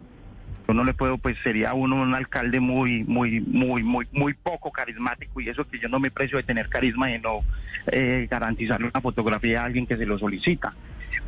no 0.73 0.83
le 0.83 0.93
puedo, 0.93 1.17
pues 1.17 1.37
sería 1.43 1.73
uno 1.73 1.97
un 2.01 2.15
alcalde 2.15 2.59
muy, 2.59 3.03
muy, 3.03 3.39
muy, 3.39 3.83
muy, 3.83 4.07
muy 4.11 4.33
poco 4.33 4.71
carismático 4.71 5.41
y 5.41 5.49
eso 5.49 5.67
que 5.67 5.79
yo 5.79 5.89
no 5.89 5.99
me 5.99 6.11
precio 6.11 6.37
de 6.37 6.43
tener 6.43 6.69
carisma 6.69 7.11
y 7.11 7.19
no 7.19 7.41
eh, 7.87 8.27
garantizarle 8.29 8.87
una 8.87 9.01
fotografía 9.01 9.61
a 9.61 9.65
alguien 9.65 9.87
que 9.87 9.97
se 9.97 10.05
lo 10.05 10.17
solicita. 10.19 10.73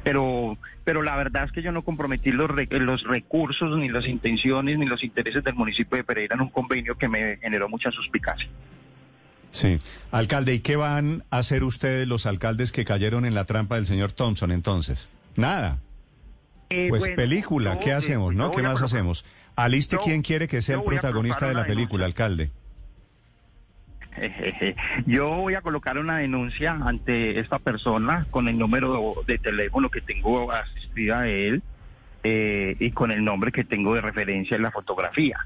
Pero, 0.03 0.57
pero 0.83 1.01
la 1.01 1.15
verdad 1.15 1.45
es 1.45 1.51
que 1.51 1.61
yo 1.61 1.71
no 1.71 1.81
comprometí 1.81 2.31
los, 2.31 2.49
los 2.69 3.03
recursos, 3.03 3.77
ni 3.77 3.89
las 3.89 4.07
intenciones, 4.07 4.77
ni 4.77 4.85
los 4.85 5.03
intereses 5.03 5.43
del 5.43 5.55
municipio 5.55 5.97
de 5.97 6.03
Pereira 6.03 6.35
en 6.35 6.41
un 6.41 6.49
convenio 6.49 6.97
que 6.97 7.07
me 7.07 7.37
generó 7.37 7.69
mucha 7.69 7.91
suspicacia. 7.91 8.49
Sí. 9.51 9.79
Alcalde, 10.11 10.55
¿y 10.55 10.59
qué 10.59 10.75
van 10.75 11.23
a 11.29 11.37
hacer 11.37 11.63
ustedes 11.63 12.07
los 12.07 12.25
alcaldes 12.25 12.71
que 12.71 12.85
cayeron 12.85 13.25
en 13.25 13.35
la 13.35 13.45
trampa 13.45 13.75
del 13.75 13.85
señor 13.85 14.11
Thompson 14.11 14.51
entonces? 14.51 15.09
Nada. 15.35 15.77
Eh, 16.75 16.87
pues 16.89 17.07
película, 17.09 17.79
¿qué 17.79 17.91
hacemos, 17.91 18.33
no? 18.33 18.49
¿Qué 18.49 18.63
más 18.63 18.81
hacemos? 18.81 19.25
Aliste 19.55 19.97
quién 20.03 20.23
quiere 20.23 20.47
que 20.47 20.63
sea 20.63 20.77
el 20.77 20.83
protagonista 20.83 21.47
de 21.47 21.53
la 21.53 21.67
película, 21.67 22.05
alcalde. 22.05 22.49
Yo 25.05 25.29
voy 25.29 25.53
a 25.53 25.61
colocar 25.61 25.99
una 25.99 26.17
denuncia 26.17 26.71
ante 26.71 27.39
esta 27.39 27.59
persona 27.59 28.25
con 28.31 28.47
el 28.47 28.57
número 28.57 29.23
de 29.27 29.37
teléfono 29.37 29.89
que 29.89 30.01
tengo 30.01 30.51
asistida 30.51 31.21
de 31.21 31.47
él 31.47 31.63
eh, 32.23 32.75
y 32.79 32.89
con 32.89 33.11
el 33.11 33.23
nombre 33.23 33.51
que 33.51 33.63
tengo 33.63 33.93
de 33.93 34.01
referencia 34.01 34.57
en 34.57 34.63
la 34.63 34.71
fotografía. 34.71 35.45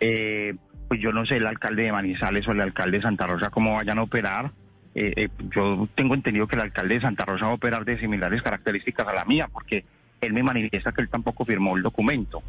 Eh, 0.00 0.56
pues 0.88 0.98
yo 1.00 1.12
no 1.12 1.24
sé 1.24 1.36
el 1.36 1.46
alcalde 1.46 1.84
de 1.84 1.92
Manizales 1.92 2.48
o 2.48 2.52
el 2.52 2.60
alcalde 2.60 2.96
de 2.96 3.02
Santa 3.04 3.28
Rosa 3.28 3.50
cómo 3.50 3.74
vayan 3.74 3.98
a 3.98 4.02
operar. 4.02 4.50
Eh, 4.96 5.12
eh, 5.14 5.28
yo 5.54 5.88
tengo 5.94 6.14
entendido 6.14 6.48
que 6.48 6.56
el 6.56 6.62
alcalde 6.62 6.96
de 6.96 7.00
Santa 7.00 7.24
Rosa 7.24 7.46
va 7.46 7.52
a 7.52 7.54
operar 7.54 7.84
de 7.84 7.98
similares 8.00 8.42
características 8.42 9.06
a 9.06 9.12
la 9.12 9.24
mía, 9.24 9.48
porque 9.52 9.84
él 10.24 10.32
me 10.32 10.42
manifiesta 10.42 10.92
que 10.92 11.02
él 11.02 11.08
tampoco 11.08 11.44
firmó 11.44 11.76
el 11.76 11.82
documento. 11.82 12.42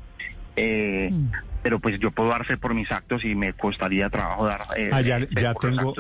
Eh, 0.56 1.10
mm. 1.12 1.32
Pero 1.64 1.80
pues 1.80 2.00
yo 2.00 2.12
puedo 2.12 2.30
darse 2.30 2.58
por 2.58 2.74
mis 2.76 2.92
actos 2.92 3.26
y 3.26 3.34
me 3.34 3.54
costaría 3.54 4.10
trabajo 4.10 4.46
dar. 4.46 4.62
ah, 4.92 5.02
ya, 5.02 5.20
tengo, 5.56 5.94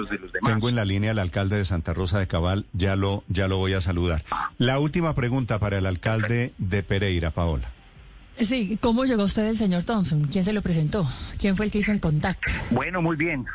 tengo 0.45 0.69
en 0.69 0.75
la 0.75 0.85
línea 0.85 1.11
al 1.11 1.19
alcalde 1.19 1.57
de 1.57 1.65
Santa 1.65 1.93
Rosa 1.93 2.19
de 2.19 2.27
Cabal, 2.27 2.67
ya 2.73 2.95
lo, 2.95 3.23
ya 3.29 3.47
lo 3.47 3.57
voy 3.57 3.73
a 3.73 3.81
saludar. 3.81 4.23
La 4.59 4.79
última 4.79 5.15
pregunta 5.15 5.57
para 5.57 5.79
el 5.79 5.87
alcalde 5.87 6.53
de 6.59 6.83
Pereira, 6.83 7.31
Paola. 7.31 7.67
Sí, 8.37 8.77
¿cómo 8.81 9.05
llegó 9.05 9.23
usted 9.23 9.47
el 9.47 9.57
señor 9.57 9.85
Thompson? 9.85 10.27
¿Quién 10.31 10.43
se 10.43 10.53
lo 10.53 10.61
presentó? 10.61 11.07
¿Quién 11.39 11.55
fue 11.55 11.65
el 11.65 11.71
que 11.71 11.79
hizo 11.79 11.91
el 11.91 12.01
contacto? 12.01 12.51
Bueno, 12.69 13.01
muy 13.01 13.15
bien. 13.15 13.45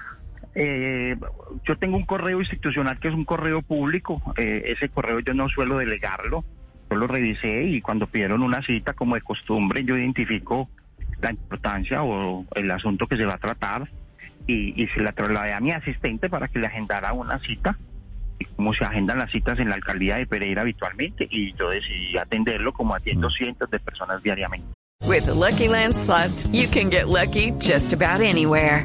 Eh, 0.55 1.17
yo 1.65 1.77
tengo 1.77 1.97
un 1.97 2.05
correo 2.05 2.41
institucional 2.41 2.99
que 2.99 3.09
es 3.09 3.15
un 3.15 3.25
correo 3.25 3.63
público. 3.63 4.23
Eh, 4.37 4.63
ese 4.67 4.89
correo 4.89 5.21
yo 5.21 5.35
no 5.35 5.49
suelo 5.49 5.77
delegarlo. 5.77 6.45
Yo 6.91 6.97
lo 6.97 7.07
revisé 7.07 7.65
y 7.65 7.81
cuando 7.81 8.07
pidieron 8.07 8.43
una 8.43 8.63
cita, 8.63 8.93
como 8.95 9.15
de 9.15 9.23
costumbre, 9.23 9.85
yo 9.85 9.97
identifico 9.97 10.69
la 11.21 11.31
importancia 11.31 12.03
o 12.03 12.45
el 12.55 12.71
asunto 12.71 13.07
que 13.07 13.17
se 13.17 13.25
va 13.25 13.35
a 13.35 13.39
tratar 13.39 13.89
y, 14.47 14.83
y 14.83 14.89
se 14.89 15.01
la 15.01 15.13
trasladé 15.13 15.53
a 15.53 15.61
mi 15.61 15.71
asistente 15.71 16.29
para 16.29 16.49
que 16.49 16.59
le 16.59 16.67
agendara 16.67 17.13
una 17.13 17.39
cita 17.41 17.77
como 18.57 18.75
se 18.75 18.85
agendan 18.85 19.19
las 19.19 19.31
citas 19.31 19.59
en 19.59 19.69
la 19.69 19.75
alcaldía 19.75 20.17
de 20.17 20.27
Pereira 20.27 20.63
habitualmente 20.63 21.27
y 21.31 21.55
yo 21.55 21.71
decidí 21.71 22.17
atenderlo 22.17 22.73
como 22.73 22.95
atiendo 22.95 23.29
mm. 23.29 23.33
cientos 23.33 23.71
de 23.71 23.79
personas 23.81 24.23
diariamente. 24.23 24.67
With 25.07 25.25
the 25.25 25.35
Lucky 25.35 25.69
Land 25.69 25.97
slots, 25.97 26.47
you 26.53 26.69
can 26.69 26.91
get 26.91 27.09
lucky 27.09 27.53
just 27.59 27.93
about 27.93 28.21
anywhere. 28.21 28.85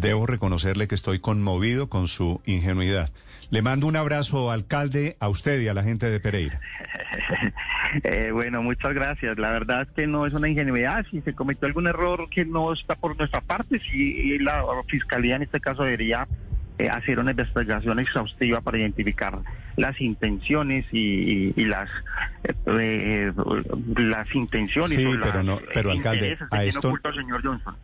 debo 0.00 0.26
reconocerle 0.26 0.88
que 0.88 0.94
estoy 0.94 1.20
conmovido 1.20 1.88
con 1.88 2.08
su 2.08 2.40
ingenuidad. 2.46 3.10
Le 3.50 3.62
mando 3.62 3.86
un 3.86 3.96
abrazo, 3.96 4.50
alcalde, 4.50 5.16
a 5.20 5.28
usted 5.28 5.60
y 5.60 5.68
a 5.68 5.74
la 5.74 5.82
gente 5.82 6.10
de 6.10 6.20
Pereira. 6.20 6.60
Eh, 8.02 8.32
bueno, 8.32 8.60
muchas 8.60 8.92
gracias. 8.92 9.38
La 9.38 9.52
verdad 9.52 9.82
es 9.82 9.88
que 9.94 10.08
no 10.08 10.26
es 10.26 10.34
una 10.34 10.48
ingenuidad. 10.48 11.06
Si 11.12 11.20
se 11.20 11.32
cometió 11.32 11.68
algún 11.68 11.86
error 11.86 12.28
que 12.28 12.44
no 12.44 12.72
está 12.72 12.96
por 12.96 13.16
nuestra 13.16 13.40
parte, 13.40 13.78
si 13.78 14.36
la 14.40 14.64
fiscalía 14.88 15.36
en 15.36 15.42
este 15.42 15.60
caso 15.60 15.84
debería 15.84 16.26
eh, 16.76 16.88
hacer 16.88 17.20
una 17.20 17.30
investigación 17.30 18.00
exhaustiva 18.00 18.60
para 18.60 18.78
identificar 18.78 19.38
las 19.76 20.00
intenciones 20.00 20.84
y, 20.92 21.52
las 21.64 21.88
eh, 22.66 23.32
las 23.96 24.34
intenciones 24.34 24.98
sí, 24.98 25.06
pero 25.22 25.44
no 25.44 25.60
pero 25.72 25.92
alcalde 25.92 26.36
a 26.50 26.64
esto 26.64 26.92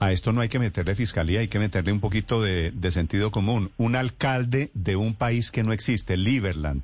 a 0.00 0.12
esto 0.12 0.32
no 0.32 0.40
hay 0.40 0.48
que 0.48 0.58
meterle 0.58 0.96
fiscalía 0.96 1.38
hay 1.38 1.46
que 1.46 1.60
meterle 1.60 1.92
un 1.92 2.00
poquito 2.00 2.42
de, 2.42 2.72
de 2.72 2.90
sentido 2.90 3.30
común. 3.30 3.70
Un 3.76 3.94
alcalde 3.94 4.70
de 4.74 4.96
un 4.96 5.14
país 5.14 5.52
que 5.52 5.62
no 5.62 5.72
existe 5.72 6.16
Liberland 6.16 6.82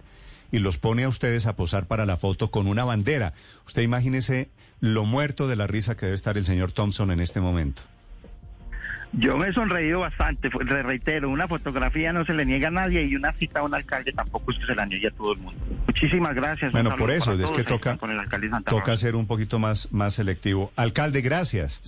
y 0.52 0.60
los 0.60 0.78
pone 0.78 1.04
a 1.04 1.08
ustedes 1.08 1.46
a 1.46 1.56
posar 1.56 1.86
para 1.86 2.06
la 2.06 2.18
foto 2.18 2.52
con 2.52 2.68
una 2.68 2.84
bandera. 2.84 3.32
Usted 3.66 3.82
imagínese 3.82 4.48
lo 4.80 5.04
muerto 5.04 5.48
de 5.48 5.56
la 5.56 5.66
risa 5.66 5.96
que 5.96 6.06
debe 6.06 6.16
estar 6.16 6.38
el 6.38 6.44
señor 6.44 6.70
Thompson 6.70 7.10
en 7.10 7.18
este 7.18 7.40
momento 7.40 7.82
yo 9.16 9.37
me 9.37 9.49
he 9.49 9.52
sonreído 9.52 10.00
bastante, 10.00 10.50
le 10.50 10.82
reitero, 10.82 11.30
una 11.30 11.49
fotografía 11.49 12.12
no 12.12 12.25
se 12.25 12.35
le 12.35 12.44
niega 12.44 12.68
a 12.68 12.70
nadie 12.70 13.04
y 13.04 13.16
una 13.16 13.32
cita 13.32 13.61
a 13.61 13.62
un 13.62 13.75
alcalde 13.75 14.12
tampoco 14.12 14.52
es 14.52 14.58
que 14.58 14.66
se 14.66 14.75
la 14.75 14.87
niegue 14.87 15.08
a 15.08 15.11
todo 15.11 15.32
el 15.32 15.38
mundo. 15.38 15.58
Muchísimas 15.87 16.35
gracias. 16.35 16.73
Bueno, 16.73 16.96
por 16.96 17.11
eso, 17.11 17.32
es 17.32 17.50
que 17.50 17.64
toca, 17.64 17.96
toca 18.66 18.96
ser 18.96 19.16
un 19.16 19.26
poquito 19.26 19.58
más, 19.58 19.92
más 19.92 20.14
selectivo. 20.14 20.70
Alcalde, 20.76 21.23
gracias. 21.23 21.80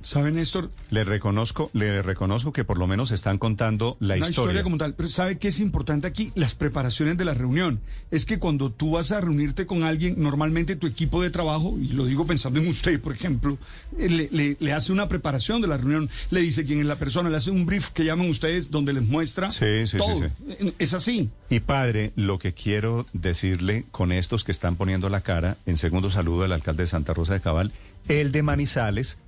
¿Sabe, 0.00 0.30
Néstor? 0.30 0.70
Le 0.90 1.02
reconozco, 1.02 1.70
le 1.72 2.02
reconozco 2.02 2.52
que 2.52 2.64
por 2.64 2.78
lo 2.78 2.86
menos 2.86 3.10
están 3.10 3.38
contando 3.38 3.96
la 3.98 4.16
historia. 4.16 4.30
historia 4.30 4.62
como 4.62 4.78
tal, 4.78 4.94
pero 4.94 5.08
¿sabe 5.08 5.38
qué 5.38 5.48
es 5.48 5.58
importante 5.58 6.06
aquí? 6.06 6.30
Las 6.36 6.54
preparaciones 6.54 7.18
de 7.18 7.24
la 7.24 7.34
reunión. 7.34 7.80
Es 8.10 8.24
que 8.24 8.38
cuando 8.38 8.70
tú 8.70 8.92
vas 8.92 9.10
a 9.10 9.20
reunirte 9.20 9.66
con 9.66 9.82
alguien, 9.82 10.14
normalmente 10.18 10.76
tu 10.76 10.86
equipo 10.86 11.20
de 11.20 11.30
trabajo, 11.30 11.76
y 11.80 11.88
lo 11.88 12.04
digo 12.04 12.26
pensando 12.26 12.60
en 12.60 12.68
usted, 12.68 13.00
por 13.00 13.12
ejemplo, 13.12 13.58
eh, 13.98 14.56
le, 14.58 14.72
hace 14.72 14.92
una 14.92 15.08
preparación 15.08 15.60
de 15.60 15.68
la 15.68 15.76
reunión, 15.76 16.08
le 16.30 16.40
dice 16.40 16.64
quién 16.64 16.80
es 16.80 16.86
la 16.86 16.96
persona, 16.96 17.28
le 17.28 17.36
hace 17.36 17.50
un 17.50 17.66
brief 17.66 17.90
que 17.90 18.04
llaman 18.04 18.30
ustedes 18.30 18.70
donde 18.70 18.92
les 18.92 19.02
muestra 19.02 19.50
sí, 19.50 19.86
sí, 19.86 19.96
todo. 19.96 20.20
Sí, 20.20 20.74
es 20.78 20.94
así. 20.94 21.28
Y 21.50 21.60
padre, 21.60 22.12
lo 22.14 22.38
que 22.38 22.54
quiero 22.54 23.06
decirle 23.12 23.84
con 23.90 24.12
estos 24.12 24.44
que 24.44 24.52
están 24.52 24.76
poniendo 24.76 25.08
la 25.08 25.22
cara, 25.22 25.56
en 25.66 25.76
segundo 25.76 26.10
saludo 26.10 26.44
al 26.44 26.52
alcalde 26.52 26.84
de 26.84 26.86
Santa 26.86 27.14
Rosa 27.14 27.34
de 27.34 27.40
Cabal, 27.40 27.72
el 28.08 28.32
de 28.32 28.42
Manizales, 28.42 29.18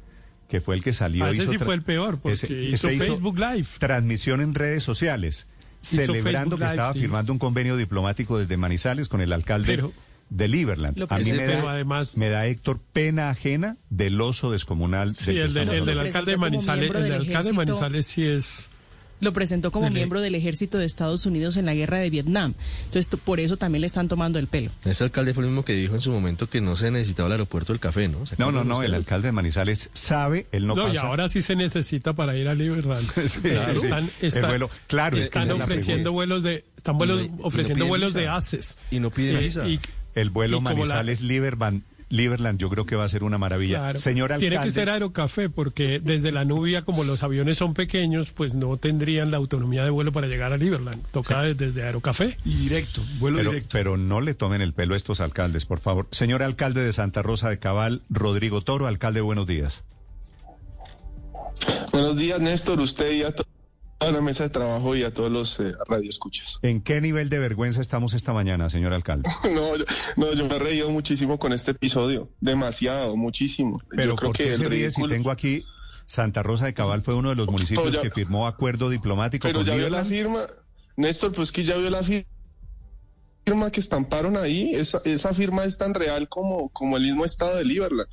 que 0.50 0.60
fue 0.60 0.74
el 0.74 0.82
que 0.82 0.92
salió. 0.92 1.24
Ah, 1.24 1.30
ese 1.30 1.46
sí 1.46 1.58
fue 1.58 1.74
el 1.74 1.82
peor, 1.82 2.18
porque 2.18 2.34
hizo 2.34 2.88
este 2.88 3.06
Facebook 3.06 3.38
Live. 3.38 3.66
Transmisión 3.78 4.40
en 4.40 4.54
redes 4.54 4.82
sociales, 4.82 5.46
celebrando 5.80 6.58
que 6.58 6.64
estaba 6.64 6.92
firmando 6.92 7.32
un 7.32 7.38
convenio 7.38 7.76
diplomático 7.76 8.36
desde 8.36 8.56
Manizales 8.56 9.08
con 9.08 9.20
el 9.20 9.32
alcalde 9.32 9.84
de 10.28 10.48
Liberland. 10.48 11.06
A 11.08 11.18
mí 11.18 11.32
me 11.32 11.46
da, 11.46 11.70
además, 11.70 12.16
me 12.16 12.28
da 12.28 12.46
Héctor 12.46 12.80
pena 12.92 13.30
ajena 13.30 13.76
del 13.90 14.20
oso 14.20 14.50
descomunal. 14.50 15.12
Sí, 15.12 15.30
el, 15.30 15.56
el, 15.56 15.84
del 15.84 15.98
alcalde 16.00 16.32
de 16.32 16.36
Manizales, 16.36 16.90
el 16.90 17.02
del 17.02 17.12
alcalde 17.12 17.50
de 17.50 17.56
Manizales 17.56 18.06
sí 18.06 18.26
es 18.26 18.69
lo 19.20 19.32
presentó 19.32 19.70
como 19.70 19.90
miembro 19.90 20.20
del 20.20 20.34
ejército 20.34 20.78
de 20.78 20.86
Estados 20.86 21.26
Unidos 21.26 21.56
en 21.56 21.66
la 21.66 21.74
guerra 21.74 21.98
de 21.98 22.10
Vietnam. 22.10 22.54
Entonces, 22.84 23.08
por 23.24 23.40
eso 23.40 23.56
también 23.56 23.82
le 23.82 23.86
están 23.86 24.08
tomando 24.08 24.38
el 24.38 24.46
pelo. 24.46 24.70
Ese 24.84 25.04
alcalde 25.04 25.34
fue 25.34 25.44
el 25.44 25.50
mismo 25.50 25.64
que 25.64 25.74
dijo 25.74 25.94
en 25.94 26.00
su 26.00 26.10
momento 26.10 26.48
que 26.48 26.60
no 26.60 26.76
se 26.76 26.90
necesitaba 26.90 27.26
el 27.28 27.32
aeropuerto 27.32 27.72
del 27.72 27.80
café, 27.80 28.08
¿no? 28.08 28.18
No, 28.38 28.50
no, 28.50 28.64
no, 28.64 28.82
el 28.82 28.94
alcalde 28.94 29.28
de 29.28 29.32
Manizales 29.32 29.90
sabe, 29.92 30.46
él 30.52 30.66
no, 30.66 30.74
no 30.74 30.92
y 30.92 30.96
ahora 30.96 31.28
sí 31.28 31.42
se 31.42 31.56
necesita 31.56 32.12
para 32.12 32.36
ir 32.36 32.48
a 32.48 32.54
Liberland. 32.54 33.10
están, 33.18 34.10
claro, 34.86 35.16
están 35.18 35.50
ofreciendo 35.50 36.12
vuelos 36.12 36.42
de 36.42 36.64
están 36.76 36.96
vuelos, 36.96 37.28
ofreciendo 37.42 37.86
vuelos 37.86 38.14
de 38.14 38.28
ACES. 38.28 38.78
Y 38.90 39.00
no 39.00 39.10
piden 39.10 39.40
visa. 39.40 39.64
el 40.14 40.30
vuelo 40.30 40.60
Manizales-Liberland 40.60 41.82
Liberland 42.10 42.58
yo 42.58 42.68
creo 42.68 42.84
que 42.84 42.96
va 42.96 43.04
a 43.04 43.08
ser 43.08 43.22
una 43.22 43.38
maravilla. 43.38 43.96
Señor 43.96 44.32
alcalde, 44.32 44.50
Tiene 44.50 44.64
que 44.64 44.72
ser 44.72 44.90
Aerocafé 44.90 45.48
porque 45.48 46.00
desde 46.00 46.32
la 46.32 46.44
Nubia, 46.44 46.82
como 46.82 47.04
los 47.04 47.22
aviones 47.22 47.56
son 47.56 47.72
pequeños, 47.72 48.32
pues 48.32 48.56
no 48.56 48.76
tendrían 48.76 49.30
la 49.30 49.38
autonomía 49.38 49.84
de 49.84 49.90
vuelo 49.90 50.12
para 50.12 50.26
llegar 50.26 50.52
a 50.52 50.56
Liberland. 50.56 51.02
Toca 51.12 51.42
desde 51.42 51.84
Aerocafé. 51.84 52.36
Y 52.44 52.56
directo, 52.56 53.02
vuelo 53.18 53.38
pero, 53.38 53.50
directo. 53.50 53.70
Pero 53.72 53.96
no 53.96 54.20
le 54.20 54.34
tomen 54.34 54.60
el 54.60 54.74
pelo 54.74 54.94
a 54.94 54.96
estos 54.96 55.20
alcaldes, 55.20 55.64
por 55.64 55.80
favor. 55.80 56.08
Señor 56.10 56.42
alcalde 56.42 56.82
de 56.82 56.92
Santa 56.92 57.22
Rosa 57.22 57.48
de 57.48 57.58
Cabal, 57.58 58.02
Rodrigo 58.10 58.60
Toro, 58.60 58.86
alcalde, 58.86 59.20
buenos 59.20 59.46
días. 59.46 59.84
Buenos 61.92 62.16
días, 62.16 62.40
Néstor, 62.40 62.80
usted 62.80 63.12
y 63.12 63.22
a 63.22 63.32
toda 64.00 64.12
la 64.12 64.20
mesa 64.22 64.44
de 64.44 64.50
trabajo 64.50 64.96
y 64.96 65.04
a 65.04 65.12
todos 65.12 65.30
los 65.30 65.60
eh, 65.60 65.72
radioescuchas. 65.86 66.58
¿En 66.62 66.80
qué 66.80 67.00
nivel 67.02 67.28
de 67.28 67.38
vergüenza 67.38 67.82
estamos 67.82 68.14
esta 68.14 68.32
mañana, 68.32 68.68
señor 68.70 68.94
alcalde? 68.94 69.28
no, 69.54 69.76
yo, 69.76 69.84
no, 70.16 70.32
yo 70.32 70.46
me 70.48 70.56
he 70.56 70.58
reído 70.58 70.90
muchísimo 70.90 71.38
con 71.38 71.52
este 71.52 71.72
episodio, 71.72 72.30
demasiado, 72.40 73.14
muchísimo. 73.16 73.80
Pero 73.90 74.12
yo 74.12 74.16
creo 74.16 74.28
¿por 74.30 74.36
qué 74.38 74.44
que 74.44 74.56
se 74.56 74.68
ríe 74.68 74.90
si 74.90 75.06
tengo 75.06 75.30
aquí 75.30 75.64
Santa 76.06 76.42
Rosa 76.42 76.64
de 76.64 76.74
Cabal 76.74 77.02
fue 77.02 77.14
uno 77.14 77.28
de 77.28 77.36
los 77.36 77.46
municipios 77.48 77.84
No, 77.86 77.92
ya- 77.92 78.00
que 78.00 78.10
firmó 78.10 78.46
acuerdo 78.48 78.88
diplomático 78.88 79.46
Pero 79.46 79.60
con 79.60 79.66
ya 79.68 79.74
vio 79.76 79.90
la 79.90 80.04
firma, 80.04 80.40
Néstor, 80.96 81.32
pues 81.32 81.52
que 81.52 81.62
ya 81.62 81.76
vio 81.76 81.90
la 81.90 82.02
fi- 82.02 82.26
firma 83.44 83.70
que 83.70 83.80
estamparon 83.80 84.36
ahí, 84.38 84.70
esa, 84.72 85.02
esa 85.04 85.34
firma 85.34 85.64
es 85.64 85.76
tan 85.76 85.92
real 85.94 86.26
como, 86.28 86.70
como 86.70 86.96
el 86.96 87.02
mismo 87.04 87.24
estado 87.26 87.56
de 87.56 87.64
Liberland. 87.64 88.08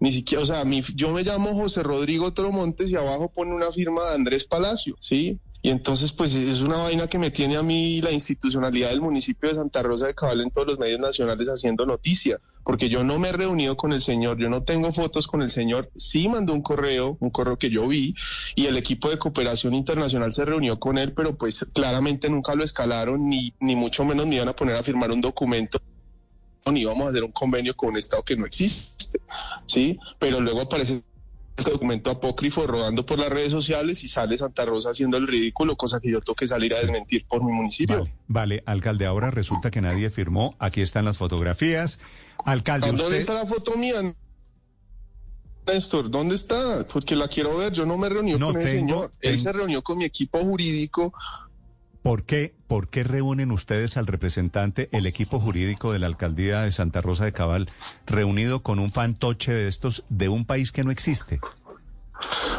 Ni 0.00 0.10
siquiera, 0.12 0.42
o 0.42 0.46
sea, 0.46 0.64
mi, 0.64 0.82
yo 0.94 1.10
me 1.10 1.22
llamo 1.22 1.54
José 1.54 1.82
Rodrigo 1.82 2.32
Tromontes 2.32 2.90
y 2.90 2.96
abajo 2.96 3.30
pone 3.30 3.54
una 3.54 3.70
firma 3.70 4.06
de 4.06 4.14
Andrés 4.14 4.46
Palacio, 4.46 4.96
¿sí? 4.98 5.38
Y 5.62 5.68
entonces, 5.68 6.10
pues 6.12 6.34
es 6.34 6.62
una 6.62 6.76
vaina 6.76 7.06
que 7.06 7.18
me 7.18 7.30
tiene 7.30 7.58
a 7.58 7.62
mí 7.62 8.00
la 8.00 8.10
institucionalidad 8.10 8.88
del 8.88 9.02
municipio 9.02 9.50
de 9.50 9.56
Santa 9.56 9.82
Rosa 9.82 10.06
de 10.06 10.14
Cabal 10.14 10.40
en 10.40 10.50
todos 10.50 10.66
los 10.66 10.78
medios 10.78 11.00
nacionales 11.00 11.48
haciendo 11.48 11.84
noticia, 11.84 12.40
porque 12.64 12.88
yo 12.88 13.04
no 13.04 13.18
me 13.18 13.28
he 13.28 13.32
reunido 13.32 13.76
con 13.76 13.92
el 13.92 14.00
señor, 14.00 14.38
yo 14.38 14.48
no 14.48 14.62
tengo 14.62 14.90
fotos 14.90 15.26
con 15.26 15.42
el 15.42 15.50
señor, 15.50 15.90
sí 15.94 16.28
mandó 16.28 16.54
un 16.54 16.62
correo, 16.62 17.18
un 17.20 17.28
correo 17.28 17.58
que 17.58 17.68
yo 17.68 17.86
vi, 17.86 18.14
y 18.54 18.66
el 18.66 18.78
equipo 18.78 19.10
de 19.10 19.18
cooperación 19.18 19.74
internacional 19.74 20.32
se 20.32 20.46
reunió 20.46 20.80
con 20.80 20.96
él, 20.96 21.12
pero 21.12 21.36
pues 21.36 21.66
claramente 21.74 22.30
nunca 22.30 22.54
lo 22.54 22.64
escalaron, 22.64 23.28
ni, 23.28 23.52
ni 23.60 23.76
mucho 23.76 24.02
menos 24.06 24.26
me 24.26 24.36
iban 24.36 24.48
a 24.48 24.56
poner 24.56 24.76
a 24.76 24.82
firmar 24.82 25.12
un 25.12 25.20
documento 25.20 25.78
ni 26.72 26.80
íbamos 26.82 27.06
a 27.06 27.10
hacer 27.10 27.24
un 27.24 27.32
convenio 27.32 27.74
con 27.76 27.90
un 27.90 27.96
Estado 27.98 28.22
que 28.22 28.36
no 28.36 28.46
existe, 28.46 29.20
¿sí? 29.66 29.98
Pero 30.18 30.40
luego 30.40 30.60
aparece 30.62 31.02
este 31.56 31.72
documento 31.72 32.10
apócrifo 32.10 32.66
rodando 32.66 33.04
por 33.04 33.18
las 33.18 33.28
redes 33.28 33.52
sociales 33.52 34.02
y 34.02 34.08
sale 34.08 34.38
Santa 34.38 34.64
Rosa 34.64 34.90
haciendo 34.90 35.18
el 35.18 35.26
ridículo, 35.26 35.76
cosa 35.76 36.00
que 36.00 36.10
yo 36.10 36.20
tengo 36.22 36.34
que 36.34 36.48
salir 36.48 36.74
a 36.74 36.78
desmentir 36.80 37.26
por 37.28 37.44
mi 37.44 37.52
municipio. 37.52 37.98
Vale, 37.98 38.14
vale, 38.28 38.62
alcalde, 38.66 39.04
ahora 39.04 39.30
resulta 39.30 39.70
que 39.70 39.80
nadie 39.82 40.08
firmó. 40.10 40.54
Aquí 40.58 40.80
están 40.80 41.04
las 41.04 41.18
fotografías. 41.18 42.00
Alcalde, 42.46 42.86
¿Dónde 42.86 43.02
usted... 43.04 43.16
está 43.18 43.34
la 43.34 43.44
foto 43.46 43.76
mía? 43.76 44.14
Néstor, 45.66 46.10
¿dónde 46.10 46.34
está? 46.34 46.86
Porque 46.88 47.14
la 47.14 47.28
quiero 47.28 47.56
ver. 47.58 47.72
Yo 47.72 47.84
no 47.86 47.96
me 47.96 48.08
reuní 48.08 48.32
No 48.32 48.46
con 48.52 48.56
el 48.56 48.66
tengo- 48.66 48.70
señor. 48.70 49.12
Él 49.20 49.32
tengo- 49.32 49.42
se 49.42 49.52
reunió 49.52 49.82
con 49.82 49.98
mi 49.98 50.04
equipo 50.04 50.38
jurídico. 50.38 51.12
¿Por 52.02 52.24
qué, 52.24 52.54
¿Por 52.66 52.88
qué 52.88 53.04
reúnen 53.04 53.50
ustedes 53.50 53.96
al 53.96 54.06
representante, 54.06 54.88
el 54.92 55.06
equipo 55.06 55.38
jurídico 55.38 55.92
de 55.92 55.98
la 55.98 56.06
alcaldía 56.06 56.62
de 56.62 56.72
Santa 56.72 57.02
Rosa 57.02 57.26
de 57.26 57.32
Cabal, 57.32 57.70
reunido 58.06 58.62
con 58.62 58.78
un 58.78 58.90
fantoche 58.90 59.52
de 59.52 59.68
estos 59.68 60.04
de 60.08 60.30
un 60.30 60.46
país 60.46 60.72
que 60.72 60.82
no 60.82 60.90
existe? 60.90 61.40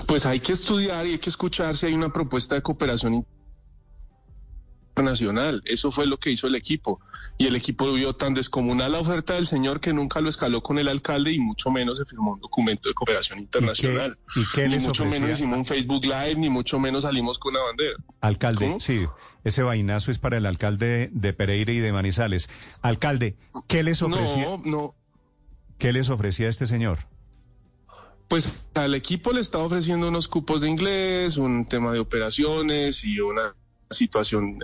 Pues 0.05 0.25
hay 0.25 0.39
que 0.39 0.51
estudiar 0.51 1.07
y 1.07 1.13
hay 1.13 1.19
que 1.19 1.29
escuchar 1.29 1.75
si 1.75 1.87
hay 1.87 1.93
una 1.93 2.13
propuesta 2.13 2.55
de 2.55 2.61
cooperación 2.61 3.25
internacional. 4.91 5.61
Eso 5.65 5.91
fue 5.91 6.05
lo 6.05 6.17
que 6.17 6.31
hizo 6.31 6.47
el 6.47 6.55
equipo. 6.55 6.99
Y 7.37 7.47
el 7.47 7.55
equipo 7.55 7.91
vio 7.93 8.13
tan 8.13 8.33
descomunal 8.33 8.91
la 8.91 8.99
oferta 8.99 9.33
del 9.33 9.47
señor 9.47 9.79
que 9.79 9.93
nunca 9.93 10.21
lo 10.21 10.29
escaló 10.29 10.61
con 10.61 10.77
el 10.77 10.87
alcalde 10.87 11.31
y 11.31 11.39
mucho 11.39 11.71
menos 11.71 11.97
se 11.97 12.05
firmó 12.05 12.33
un 12.33 12.39
documento 12.39 12.89
de 12.89 12.93
cooperación 12.93 13.39
internacional. 13.39 14.17
y 14.35 14.43
qué 14.53 14.63
ni 14.67 14.73
les 14.75 14.83
mucho 14.83 15.03
ofrecía? 15.03 15.21
menos 15.25 15.39
hicimos 15.39 15.57
un 15.59 15.65
Facebook 15.65 16.03
Live, 16.03 16.35
ni 16.35 16.49
mucho 16.49 16.77
menos 16.79 17.03
salimos 17.03 17.39
con 17.39 17.55
una 17.55 17.63
bandera. 17.63 17.95
Alcalde, 18.19 18.65
¿Cómo? 18.67 18.79
sí, 18.79 19.05
ese 19.43 19.63
vainazo 19.63 20.11
es 20.11 20.19
para 20.19 20.37
el 20.37 20.45
alcalde 20.45 21.09
de 21.13 21.33
Pereira 21.33 21.71
y 21.73 21.79
de 21.79 21.91
Manizales. 21.93 22.49
Alcalde, 22.81 23.37
¿qué 23.67 23.83
les 23.83 24.01
ofrecía, 24.01 24.43
No, 24.45 24.61
no. 24.65 24.95
¿qué 25.79 25.93
les 25.93 26.09
ofrecía 26.09 26.47
este 26.49 26.67
señor? 26.67 26.99
Pues 28.27 28.63
al 28.75 28.93
equipo 28.95 29.33
le 29.33 29.41
estaba 29.41 29.63
ofreciendo 29.65 30.07
unos 30.07 30.27
cupos 30.27 30.61
de 30.61 30.69
inglés, 30.69 31.35
un 31.37 31.65
tema 31.65 31.91
de 31.91 31.99
operaciones 31.99 33.03
y 33.03 33.19
una 33.19 33.55
situación 33.91 34.59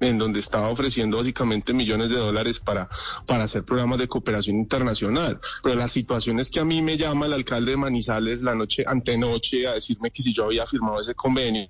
en 0.00 0.18
donde 0.18 0.40
estaba 0.40 0.68
ofreciendo 0.68 1.16
básicamente 1.16 1.72
millones 1.72 2.08
de 2.08 2.16
dólares 2.16 2.58
para, 2.58 2.88
para 3.26 3.44
hacer 3.44 3.64
programas 3.64 3.98
de 3.98 4.08
cooperación 4.08 4.56
internacional. 4.56 5.40
Pero 5.62 5.74
la 5.74 5.88
situación 5.88 6.40
es 6.40 6.50
que 6.50 6.60
a 6.60 6.64
mí 6.64 6.82
me 6.82 6.96
llama 6.96 7.26
el 7.26 7.32
alcalde 7.32 7.72
de 7.72 7.76
Manizales 7.76 8.42
la 8.42 8.54
noche, 8.54 8.82
antenoche, 8.86 9.66
a 9.66 9.74
decirme 9.74 10.10
que 10.10 10.22
si 10.22 10.32
yo 10.32 10.44
había 10.44 10.66
firmado 10.66 11.00
ese 11.00 11.14
convenio, 11.14 11.68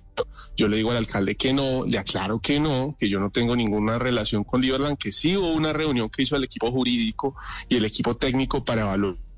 yo 0.55 0.67
le 0.67 0.77
digo 0.77 0.91
al 0.91 0.97
alcalde 0.97 1.35
que 1.35 1.53
no, 1.53 1.85
le 1.85 1.97
aclaro 1.97 2.39
que 2.39 2.59
no, 2.59 2.95
que 2.97 3.09
yo 3.09 3.19
no 3.19 3.29
tengo 3.29 3.55
ninguna 3.55 3.99
relación 3.99 4.43
con 4.43 4.61
Liberland, 4.61 4.97
que 4.97 5.11
sí 5.11 5.35
hubo 5.37 5.51
una 5.51 5.73
reunión 5.73 6.09
que 6.09 6.23
hizo 6.23 6.35
el 6.35 6.43
equipo 6.43 6.71
jurídico 6.71 7.35
y 7.67 7.77
el 7.77 7.85
equipo 7.85 8.15
técnico 8.15 8.63
para 8.63 8.81
evaluar 8.81 9.28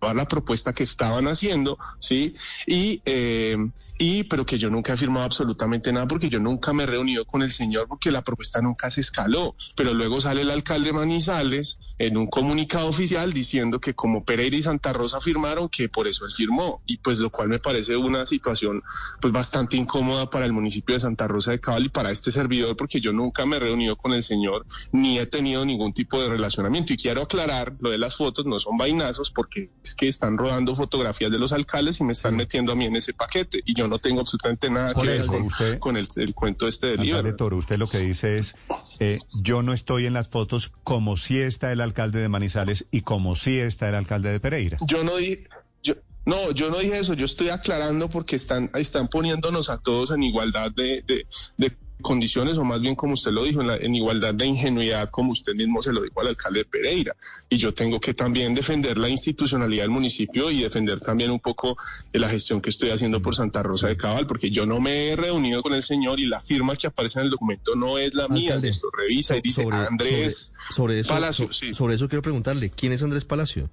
la 0.00 0.28
propuesta 0.28 0.72
que 0.72 0.84
estaban 0.84 1.26
haciendo, 1.26 1.78
¿sí? 1.98 2.34
Y, 2.66 3.02
eh, 3.04 3.56
y, 3.98 4.24
pero 4.24 4.46
que 4.46 4.58
yo 4.58 4.70
nunca 4.70 4.94
he 4.94 4.96
firmado 4.96 5.24
absolutamente 5.26 5.92
nada 5.92 6.06
porque 6.06 6.28
yo 6.28 6.40
nunca 6.40 6.72
me 6.72 6.84
he 6.84 6.86
reunido 6.86 7.24
con 7.24 7.42
el 7.42 7.50
señor 7.50 7.88
porque 7.88 8.10
la 8.10 8.22
propuesta 8.22 8.60
nunca 8.60 8.90
se 8.90 9.00
escaló. 9.00 9.56
Pero 9.76 9.94
luego 9.94 10.20
sale 10.20 10.42
el 10.42 10.50
alcalde 10.50 10.92
Manizales 10.92 11.78
en 11.98 12.16
un 12.16 12.28
comunicado 12.28 12.88
oficial 12.88 13.32
diciendo 13.32 13.80
que 13.80 13.94
como 13.94 14.24
Pereira 14.24 14.56
y 14.56 14.62
Santa 14.62 14.92
Rosa 14.92 15.20
firmaron, 15.20 15.68
que 15.68 15.88
por 15.88 16.06
eso 16.06 16.24
él 16.24 16.32
firmó. 16.32 16.82
Y 16.86 16.98
pues 16.98 17.18
lo 17.18 17.30
cual 17.30 17.48
me 17.48 17.58
parece 17.58 17.96
una 17.96 18.24
situación 18.24 18.82
pues 19.20 19.32
bastante 19.32 19.76
incómoda 19.76 20.30
para 20.30 20.46
el 20.46 20.52
municipio 20.52 20.94
de 20.94 21.00
Santa 21.00 21.26
Rosa 21.26 21.50
de 21.50 21.60
Cabal 21.60 21.86
y 21.86 21.88
para 21.88 22.10
este 22.10 22.30
servidor 22.30 22.76
porque 22.76 23.00
yo 23.00 23.12
nunca 23.12 23.44
me 23.46 23.56
he 23.56 23.60
reunido 23.60 23.96
con 23.96 24.12
el 24.12 24.22
señor 24.22 24.66
ni 24.92 25.18
he 25.18 25.26
tenido 25.26 25.64
ningún 25.64 25.92
tipo 25.92 26.22
de 26.22 26.28
relacionamiento. 26.28 26.92
Y 26.92 26.96
quiero 26.96 27.22
aclarar, 27.22 27.74
lo 27.80 27.90
de 27.90 27.98
las 27.98 28.16
fotos 28.16 28.46
no 28.46 28.58
son 28.58 28.76
vainazos 28.76 29.30
porque 29.30 29.70
es 29.88 29.94
que 29.94 30.08
están 30.08 30.36
rodando 30.38 30.74
fotografías 30.74 31.30
de 31.30 31.38
los 31.38 31.52
alcaldes 31.52 32.00
y 32.00 32.04
me 32.04 32.12
están 32.12 32.36
metiendo 32.36 32.72
a 32.72 32.74
mí 32.74 32.84
en 32.84 32.96
ese 32.96 33.12
paquete 33.14 33.60
y 33.64 33.74
yo 33.74 33.88
no 33.88 33.98
tengo 33.98 34.20
absolutamente 34.20 34.70
nada 34.70 34.94
que 34.94 35.06
ver 35.06 35.26
con, 35.26 35.42
usted- 35.42 35.78
con 35.78 35.96
el, 35.96 36.06
el 36.16 36.34
cuento 36.34 36.68
este 36.68 36.88
del 36.88 37.00
Alcalde. 37.00 37.32
Toro, 37.32 37.56
usted 37.56 37.76
lo 37.78 37.86
que 37.86 37.98
dice 37.98 38.38
es, 38.38 38.54
eh, 39.00 39.18
yo 39.42 39.62
no 39.62 39.72
estoy 39.72 40.06
en 40.06 40.12
las 40.12 40.28
fotos 40.28 40.70
como 40.84 41.16
si 41.16 41.38
está 41.38 41.72
el 41.72 41.80
alcalde 41.80 42.20
de 42.20 42.28
Manizales 42.28 42.86
y 42.90 43.02
como 43.02 43.34
si 43.36 43.58
está 43.58 43.88
el 43.88 43.94
alcalde 43.94 44.30
de 44.30 44.40
Pereira. 44.40 44.78
Yo 44.86 45.02
no 45.04 45.16
dije, 45.16 45.48
yo, 45.82 45.94
no, 46.26 46.50
yo 46.52 46.70
no 46.70 46.78
dije 46.78 46.98
eso, 46.98 47.14
yo 47.14 47.24
estoy 47.26 47.48
aclarando 47.48 48.08
porque 48.10 48.36
están, 48.36 48.70
están 48.74 49.08
poniéndonos 49.08 49.70
a 49.70 49.78
todos 49.78 50.10
en 50.10 50.22
igualdad 50.22 50.70
de, 50.72 51.02
de, 51.06 51.26
de 51.56 51.76
condiciones, 52.02 52.56
o 52.58 52.64
más 52.64 52.80
bien 52.80 52.94
como 52.94 53.14
usted 53.14 53.32
lo 53.32 53.44
dijo, 53.44 53.60
en, 53.60 53.66
la- 53.66 53.76
en 53.76 53.94
igualdad 53.94 54.34
de 54.34 54.46
ingenuidad, 54.46 55.10
como 55.10 55.32
usted 55.32 55.54
mismo 55.54 55.82
se 55.82 55.92
lo 55.92 56.02
dijo 56.02 56.20
al 56.20 56.28
alcalde 56.28 56.60
de 56.60 56.64
Pereira. 56.64 57.16
Y 57.48 57.56
yo 57.56 57.74
tengo 57.74 57.98
que 58.00 58.14
también 58.14 58.54
defender 58.54 58.98
la 58.98 59.08
institucionalidad 59.08 59.82
del 59.84 59.90
municipio 59.90 60.50
y 60.50 60.62
defender 60.62 61.00
también 61.00 61.30
un 61.30 61.40
poco 61.40 61.76
eh, 62.12 62.18
la 62.18 62.28
gestión 62.28 62.60
que 62.60 62.70
estoy 62.70 62.90
haciendo 62.90 63.20
por 63.20 63.34
Santa 63.34 63.62
Rosa 63.62 63.88
de 63.88 63.96
Cabal, 63.96 64.26
porque 64.26 64.50
yo 64.50 64.64
no 64.66 64.80
me 64.80 65.08
he 65.08 65.16
reunido 65.16 65.62
con 65.62 65.74
el 65.74 65.82
señor 65.82 66.20
y 66.20 66.26
la 66.26 66.40
firma 66.40 66.76
que 66.76 66.86
aparece 66.86 67.18
en 67.20 67.26
el 67.26 67.30
documento 67.30 67.74
no 67.74 67.98
es 67.98 68.14
la 68.14 68.28
mía. 68.28 68.50
Alcalde, 68.54 68.68
Esto 68.68 68.88
revisa 68.96 69.36
y 69.36 69.40
dice 69.40 69.66
Andrés 69.70 70.52
sobre, 70.70 70.74
sobre 70.74 71.00
eso, 71.00 71.08
Palacio, 71.08 71.46
so- 71.48 71.52
sí. 71.52 71.74
sobre 71.74 71.94
eso 71.96 72.08
quiero 72.08 72.22
preguntarle, 72.22 72.70
¿quién 72.70 72.92
es 72.92 73.02
Andrés 73.02 73.24
Palacio? 73.24 73.70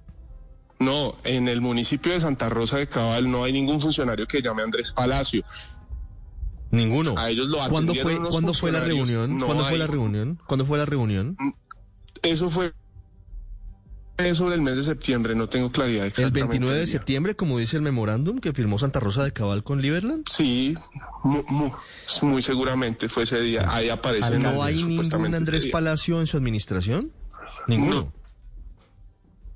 No, 0.78 1.16
en 1.24 1.48
el 1.48 1.62
municipio 1.62 2.12
de 2.12 2.20
Santa 2.20 2.50
Rosa 2.50 2.76
de 2.76 2.86
Cabal 2.86 3.30
no 3.30 3.44
hay 3.44 3.52
ningún 3.54 3.80
funcionario 3.80 4.26
que 4.26 4.42
llame 4.42 4.62
Andrés 4.62 4.92
Palacio. 4.92 5.42
Ninguno. 6.70 7.16
A 7.16 7.30
ellos 7.30 7.48
lo 7.48 7.58
¿Cuándo 7.68 7.94
fue, 7.94 8.16
¿cuándo 8.30 8.52
fue 8.54 8.72
la 8.72 8.80
reunión? 8.80 9.38
No 9.38 9.46
¿Cuándo 9.46 9.64
fue 9.64 9.72
hay. 9.74 9.78
la 9.78 9.86
reunión? 9.86 10.40
¿Cuándo 10.46 10.64
fue 10.66 10.78
la 10.78 10.84
reunión? 10.86 11.36
Eso 12.22 12.50
fue 12.50 12.72
sobre 14.34 14.54
el 14.54 14.62
mes 14.62 14.76
de 14.78 14.82
septiembre, 14.82 15.34
no 15.34 15.46
tengo 15.48 15.70
claridad 15.70 16.04
El 16.04 16.08
exactamente. 16.08 16.40
29 16.48 16.74
de 16.76 16.80
el 16.82 16.88
septiembre, 16.88 17.36
como 17.36 17.58
dice 17.58 17.76
el 17.76 17.82
memorándum 17.82 18.38
que 18.38 18.54
firmó 18.54 18.78
Santa 18.78 18.98
Rosa 18.98 19.22
de 19.22 19.32
Cabal 19.32 19.62
con 19.62 19.82
Liberland. 19.82 20.26
Sí, 20.28 20.72
mu- 21.22 21.44
mu- 21.50 21.70
muy, 22.22 22.40
seguramente 22.40 23.10
fue 23.10 23.24
ese 23.24 23.40
día. 23.42 23.66
Ahí 23.68 23.90
aparece. 23.90 24.38
¿No 24.38 24.62
hay 24.62 24.82
ningún 24.82 25.34
Andrés. 25.34 25.68
Palacio 25.68 26.18
en 26.20 26.26
su 26.26 26.38
administración? 26.38 27.12
Ninguno. 27.66 27.94
No 27.94 28.12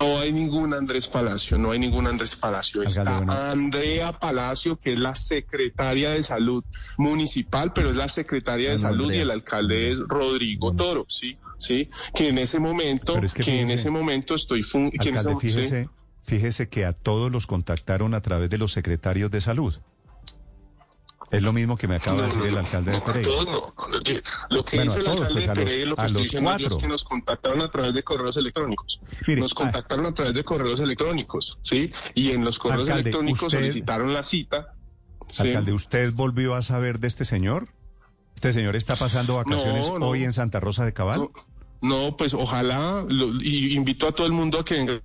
hay 0.01 0.33
ningún 0.33 0.73
Andrés 0.73 1.07
Palacio, 1.07 1.59
no 1.59 1.73
hay 1.73 1.79
ningún 1.79 2.07
Andrés 2.07 2.35
Palacio. 2.35 2.83
Está. 2.83 3.19
Andrea 3.51 4.19
Palacio, 4.19 4.77
que 4.79 4.95
es 4.95 4.99
la 4.99 5.15
secretaria 5.15 6.11
de 6.13 6.23
salud 6.23 6.65
municipal, 6.97 7.73
pero 7.75 7.91
es 7.91 7.97
la 7.97 8.09
secretaria 8.09 8.71
de 8.71 8.79
salud 8.79 9.13
y 9.13 9.19
el 9.19 9.31
alcalde 9.31 9.91
es 9.93 9.99
Rodrigo 10.01 10.75
Toro, 10.75 11.05
sí, 11.09 11.37
sí, 11.59 11.91
que 12.15 12.29
en 12.29 12.39
ese 12.39 12.59
momento, 12.59 13.15
que, 13.35 13.61
en 13.61 13.71
ese 13.71 13.91
momento 13.91 14.35
estoy 14.35 14.63
fun- 14.63 14.91
que 14.91 15.09
en 15.11 15.17
ese- 15.17 15.29
Alcalde, 15.29 15.49
sí. 15.49 15.57
fíjese, 15.57 15.89
fíjese 16.23 16.69
que 16.69 16.85
a 16.87 16.93
todos 16.93 17.31
los 17.31 17.47
contactaron 17.47 18.15
a 18.15 18.21
través 18.21 18.49
de 18.51 18.59
los 18.59 18.73
secretarios 18.73 19.31
de 19.31 19.41
salud. 19.41 19.75
Es 21.31 21.43
lo 21.43 21.53
mismo 21.53 21.77
que 21.77 21.87
me 21.87 21.97
acaba 21.97 22.23
de 22.23 22.27
decir 22.27 22.43
el 22.43 22.59
alcalde 22.59 22.93
de 22.93 23.01
Pereira. 23.01 23.31
Todos 23.31 23.47
no. 23.47 23.75
Lo 24.51 24.65
que 24.65 24.81
dice 24.83 24.99
el 24.99 25.07
alcalde 25.07 25.41
de 25.41 25.49
Pereira 25.49 25.87
lo 25.87 25.97
que 25.97 26.07
estoy 26.07 26.23
diciendo 26.23 26.57
es 26.57 26.77
que 26.77 26.89
nos 26.89 27.05
contactaron 27.05 27.63
a 27.63 27.71
través 27.71 27.95
de 27.95 28.03
correos 28.03 28.37
electrónicos. 28.37 29.01
nos 29.29 29.55
contactaron 29.55 30.07
a 30.07 30.15
través 30.15 30.35
de 30.35 30.45
correos 30.45 30.81
electrónicos, 30.81 31.59
¿sí? 31.63 31.93
Y 32.15 32.31
en 32.33 32.45
los 32.45 32.59
correos 32.59 32.89
electrónicos 32.89 33.53
solicitaron 33.53 34.13
la 34.13 34.25
cita. 34.25 34.75
Alcalde, 35.39 35.73
¿usted 35.73 36.13
volvió 36.13 36.57
a 36.57 36.63
saber 36.63 36.99
de 36.99 37.07
este 37.07 37.25
señor? 37.25 37.69
¿Este 38.35 38.53
señor 38.53 38.75
está 38.75 38.97
pasando 38.97 39.37
vacaciones 39.37 39.89
hoy 40.01 40.25
en 40.25 40.33
Santa 40.33 40.59
Rosa 40.59 40.85
de 40.85 40.93
Cabal? 40.93 41.29
No, 41.83 42.17
pues 42.17 42.35
ojalá, 42.35 43.05
y 43.41 43.75
invito 43.75 44.09
a 44.09 44.13
todo 44.13 44.27
el 44.27 44.33
mundo 44.33 44.59
a 44.59 44.65
que 44.65 44.75
venga 44.75 45.01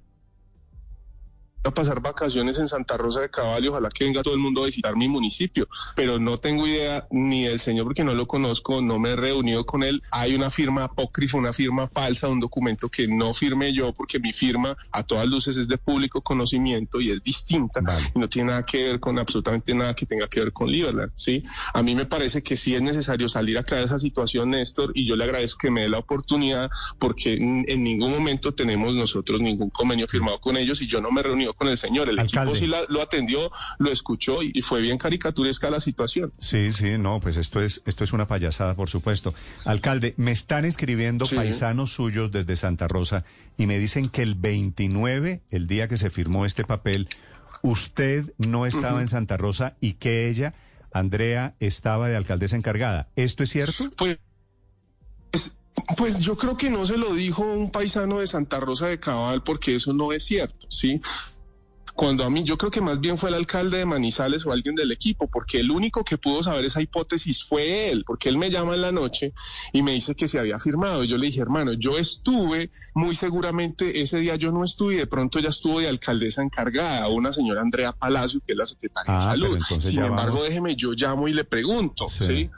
a 1.67 1.73
pasar 1.73 2.01
vacaciones 2.01 2.59
en 2.59 2.67
Santa 2.67 2.97
Rosa 2.97 3.21
de 3.21 3.29
Caballo, 3.29 3.71
ojalá 3.71 3.89
que 3.89 4.05
venga 4.05 4.21
todo 4.21 4.33
el 4.33 4.39
mundo 4.39 4.63
a 4.63 4.67
visitar 4.67 4.95
mi 4.95 5.07
municipio, 5.07 5.67
pero 5.95 6.19
no 6.19 6.37
tengo 6.37 6.67
idea 6.67 7.07
ni 7.11 7.45
del 7.45 7.59
señor 7.59 7.85
porque 7.85 8.03
no 8.03 8.13
lo 8.13 8.27
conozco, 8.27 8.81
no 8.81 8.99
me 8.99 9.11
he 9.11 9.15
reunido 9.15 9.65
con 9.65 9.83
él. 9.83 10.01
Hay 10.11 10.35
una 10.35 10.49
firma 10.49 10.85
apócrifa, 10.85 11.37
una 11.37 11.53
firma 11.53 11.87
falsa, 11.87 12.27
un 12.27 12.39
documento 12.39 12.89
que 12.89 13.07
no 13.07 13.33
firmé 13.33 13.73
yo 13.73 13.93
porque 13.93 14.19
mi 14.19 14.33
firma 14.33 14.77
a 14.91 15.03
todas 15.03 15.27
luces 15.27 15.57
es 15.57 15.67
de 15.67 15.77
público 15.77 16.21
conocimiento 16.21 17.01
y 17.01 17.11
es 17.11 17.23
distinta 17.23 17.81
y 18.13 18.19
no 18.19 18.29
tiene 18.29 18.51
nada 18.51 18.63
que 18.63 18.83
ver 18.83 18.99
con 18.99 19.17
absolutamente 19.17 19.73
nada 19.73 19.93
que 19.93 20.05
tenga 20.05 20.27
que 20.27 20.39
ver 20.41 20.53
con 20.53 20.69
Liberland, 20.69 21.11
¿sí? 21.15 21.43
A 21.73 21.81
mí 21.81 21.95
me 21.95 22.05
parece 22.05 22.43
que 22.43 22.57
sí 22.57 22.75
es 22.75 22.81
necesario 22.81 23.27
salir 23.27 23.57
a 23.57 23.61
aclarar 23.61 23.85
esa 23.85 23.99
situación, 23.99 24.51
Néstor, 24.51 24.91
y 24.93 25.05
yo 25.05 25.15
le 25.15 25.23
agradezco 25.23 25.57
que 25.59 25.71
me 25.71 25.81
dé 25.81 25.89
la 25.89 25.99
oportunidad 25.99 26.69
porque 26.99 27.33
en 27.33 27.83
ningún 27.83 28.11
momento 28.11 28.53
tenemos 28.53 28.93
nosotros 28.93 29.41
ningún 29.41 29.69
convenio 29.69 30.07
firmado 30.07 30.39
con 30.39 30.57
ellos 30.57 30.81
y 30.81 30.87
yo 30.87 31.01
no 31.01 31.11
me 31.11 31.21
he 31.21 31.23
reunido 31.23 31.54
con 31.55 31.67
el 31.67 31.77
señor. 31.77 32.09
El 32.09 32.19
equipo 32.19 32.53
sí 32.55 32.67
lo 32.67 33.01
atendió, 33.01 33.51
lo 33.79 33.91
escuchó 33.91 34.43
y, 34.43 34.61
fue 34.61 34.81
bien 34.81 34.97
caricaturesca 34.97 35.69
la 35.69 35.79
situación. 35.79 36.31
Sí, 36.39 36.71
sí, 36.71 36.97
no, 36.97 37.19
pues 37.19 37.37
esto 37.37 37.61
es, 37.61 37.81
esto 37.85 38.03
es 38.03 38.13
una 38.13 38.25
payasada, 38.25 38.75
por 38.75 38.89
supuesto. 38.89 39.33
Alcalde, 39.63 40.13
me 40.17 40.31
están 40.31 40.65
escribiendo 40.65 41.25
paisanos 41.27 41.93
suyos 41.93 42.31
desde 42.31 42.55
Santa 42.55 42.87
Rosa 42.87 43.23
y 43.57 43.67
me 43.67 43.79
dicen 43.79 44.09
que 44.09 44.21
el 44.21 44.35
29, 44.35 45.41
el 45.51 45.67
día 45.67 45.87
que 45.87 45.97
se 45.97 46.09
firmó 46.09 46.45
este 46.45 46.65
papel, 46.65 47.07
usted 47.61 48.33
no 48.37 48.65
estaba 48.65 49.01
en 49.01 49.07
Santa 49.07 49.37
Rosa 49.37 49.75
y 49.79 49.93
que 49.93 50.29
ella, 50.29 50.53
Andrea, 50.91 51.55
estaba 51.59 52.07
de 52.09 52.15
alcaldesa 52.15 52.55
encargada. 52.55 53.09
¿Esto 53.15 53.43
es 53.43 53.49
cierto? 53.51 53.89
Pues, 53.97 54.17
pues 55.97 56.19
yo 56.19 56.37
creo 56.37 56.57
que 56.57 56.69
no 56.69 56.85
se 56.85 56.97
lo 56.97 57.13
dijo 57.13 57.43
un 57.43 57.69
paisano 57.69 58.19
de 58.19 58.27
Santa 58.27 58.59
Rosa 58.59 58.87
de 58.87 58.99
Cabal 58.99 59.43
porque 59.43 59.75
eso 59.75 59.93
no 59.93 60.13
es 60.13 60.23
cierto, 60.23 60.67
¿sí? 60.69 61.01
Cuando 61.95 62.25
a 62.25 62.29
mí 62.29 62.43
yo 62.43 62.57
creo 62.57 62.69
que 62.69 62.81
más 62.81 62.99
bien 62.99 63.17
fue 63.17 63.29
el 63.29 63.35
alcalde 63.35 63.77
de 63.77 63.85
Manizales 63.85 64.45
o 64.45 64.51
alguien 64.51 64.75
del 64.75 64.91
equipo, 64.91 65.27
porque 65.27 65.61
el 65.61 65.71
único 65.71 66.03
que 66.03 66.17
pudo 66.17 66.43
saber 66.43 66.65
esa 66.65 66.81
hipótesis 66.81 67.43
fue 67.43 67.89
él, 67.89 68.03
porque 68.05 68.27
él 68.27 68.37
me 68.37 68.51
llama 68.51 68.75
en 68.75 68.81
la 68.81 68.91
noche 68.91 69.33
y 69.71 69.81
me 69.81 69.93
dice 69.93 70.13
que 70.13 70.27
se 70.27 70.37
había 70.37 70.59
firmado. 70.59 71.03
Y 71.03 71.07
yo 71.07 71.17
le 71.17 71.27
dije, 71.27 71.39
hermano, 71.39 71.71
yo 71.73 71.97
estuve, 71.97 72.69
muy 72.93 73.15
seguramente 73.15 74.01
ese 74.01 74.17
día 74.19 74.35
yo 74.35 74.51
no 74.51 74.63
estuve, 74.63 74.97
de 74.97 75.07
pronto 75.07 75.39
ya 75.39 75.49
estuvo 75.49 75.79
de 75.79 75.87
alcaldesa 75.87 76.43
encargada, 76.43 77.07
una 77.07 77.31
señora 77.31 77.61
Andrea 77.61 77.93
Palacio, 77.93 78.41
que 78.45 78.51
es 78.51 78.57
la 78.57 78.65
secretaria 78.65 79.13
de 79.13 79.17
ah, 79.17 79.21
Salud. 79.21 79.59
Sin 79.79 80.03
embargo, 80.03 80.43
déjeme, 80.43 80.75
yo 80.75 80.91
llamo 80.91 81.29
y 81.29 81.33
le 81.33 81.45
pregunto, 81.45 82.07
sí, 82.09 82.49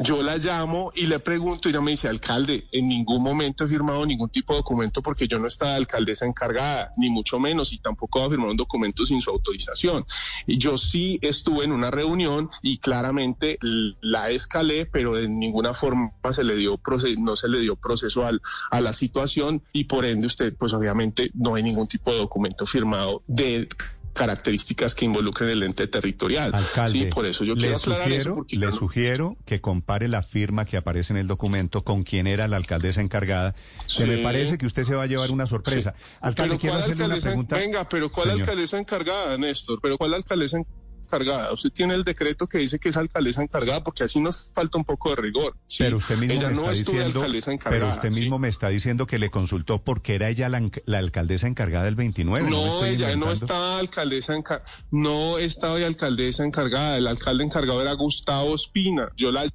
Yo 0.00 0.20
la 0.22 0.36
llamo 0.36 0.90
y 0.96 1.06
le 1.06 1.20
pregunto 1.20 1.68
y 1.68 1.72
ella 1.72 1.80
me 1.80 1.92
dice, 1.92 2.08
alcalde, 2.08 2.66
en 2.72 2.88
ningún 2.88 3.22
momento 3.22 3.64
he 3.64 3.68
firmado 3.68 4.04
ningún 4.04 4.30
tipo 4.30 4.52
de 4.52 4.58
documento 4.58 5.00
porque 5.00 5.28
yo 5.28 5.38
no 5.38 5.46
estaba 5.46 5.72
de 5.72 5.76
alcaldesa 5.76 6.26
encargada, 6.26 6.90
ni 6.96 7.08
mucho 7.08 7.38
menos, 7.38 7.72
y 7.72 7.78
tampoco 7.78 8.24
ha 8.24 8.28
firmado 8.28 8.50
un 8.50 8.56
documento 8.56 8.79
sin 9.06 9.20
su 9.20 9.30
autorización. 9.30 10.04
Yo 10.46 10.76
sí 10.76 11.18
estuve 11.22 11.64
en 11.64 11.72
una 11.72 11.90
reunión 11.90 12.50
y 12.62 12.78
claramente 12.78 13.58
la 14.00 14.30
escalé, 14.30 14.86
pero 14.86 15.16
de 15.16 15.28
ninguna 15.28 15.74
forma 15.74 16.12
se 16.30 16.44
le 16.44 16.56
dio 16.56 16.80
no 17.18 17.36
se 17.36 17.48
le 17.48 17.60
dio 17.60 17.76
proceso 17.76 18.24
a 18.70 18.80
la 18.80 18.92
situación 18.92 19.62
y 19.72 19.84
por 19.84 20.04
ende 20.04 20.26
usted, 20.26 20.54
pues 20.56 20.72
obviamente 20.72 21.30
no 21.34 21.54
hay 21.54 21.62
ningún 21.62 21.86
tipo 21.86 22.10
de 22.12 22.18
documento 22.18 22.66
firmado 22.66 23.22
de 23.26 23.68
características 24.12 24.94
que 24.94 25.04
involucren 25.04 25.50
el 25.50 25.62
ente 25.62 25.86
territorial. 25.86 26.54
Alcalde, 26.54 26.90
sí, 26.90 27.04
por 27.06 27.26
eso 27.26 27.44
yo 27.44 27.54
quiero 27.54 27.76
aclarar 27.76 28.10
eso 28.10 28.44
le 28.50 28.72
sugiero 28.72 29.36
que 29.46 29.60
compare 29.60 30.08
la 30.08 30.22
firma 30.22 30.64
que 30.64 30.76
aparece 30.76 31.12
en 31.12 31.18
el 31.18 31.26
documento 31.26 31.82
con 31.84 32.02
quién 32.02 32.26
era 32.26 32.48
la 32.48 32.56
alcaldesa 32.56 33.00
encargada. 33.00 33.54
Se 33.86 34.06
me 34.06 34.18
parece 34.18 34.58
que 34.58 34.66
usted 34.66 34.84
se 34.84 34.94
va 34.94 35.04
a 35.04 35.06
llevar 35.06 35.30
una 35.30 35.46
sorpresa. 35.46 35.94
Alcalde, 36.20 36.58
quiero 36.58 36.76
hacerle 36.76 37.04
una 37.06 37.16
pregunta. 37.16 37.56
Venga, 37.56 37.88
pero 37.88 38.10
¿cuál 38.10 38.30
alcaldesa 38.30 38.78
encargada, 38.78 39.36
Néstor? 39.38 39.78
¿Pero 39.80 39.96
cuál 39.96 40.14
alcaldesa 40.14 40.58
encargada? 40.58 40.79
Encargada. 41.10 41.52
Usted 41.52 41.70
tiene 41.70 41.94
el 41.94 42.04
decreto 42.04 42.46
que 42.46 42.58
dice 42.58 42.78
que 42.78 42.90
es 42.90 42.96
alcaldesa 42.96 43.42
encargada 43.42 43.82
porque 43.82 44.04
así 44.04 44.20
nos 44.20 44.50
falta 44.54 44.78
un 44.78 44.84
poco 44.84 45.10
de 45.10 45.16
rigor. 45.16 45.56
Pero 45.78 45.96
usted 45.96 46.16
mismo 46.16 46.38
me 46.48 46.52
está 46.52 46.70
diciendo, 46.70 47.26
pero 47.68 47.90
usted 47.90 48.14
mismo 48.14 48.38
me 48.38 48.48
está 48.48 48.68
diciendo 48.68 49.06
que 49.06 49.18
le 49.18 49.30
consultó 49.30 49.82
porque 49.82 50.14
era 50.14 50.28
ella 50.28 50.48
la, 50.48 50.98
alcaldesa 50.98 51.46
encargada 51.46 51.84
del 51.84 51.96
29. 51.96 52.50
No, 52.50 52.84
ella 52.84 53.16
no 53.16 53.32
estaba 53.32 53.78
alcaldesa 53.78 54.34
encargada, 54.34 54.70
no 54.90 55.38
estaba 55.38 55.76
alcaldesa 55.76 56.44
encargada. 56.44 56.96
El 56.96 57.06
alcalde 57.06 57.44
encargado 57.44 57.82
era 57.82 57.92
Gustavo 57.94 58.54
Espina. 58.54 59.10
Yo 59.16 59.32
la 59.32 59.48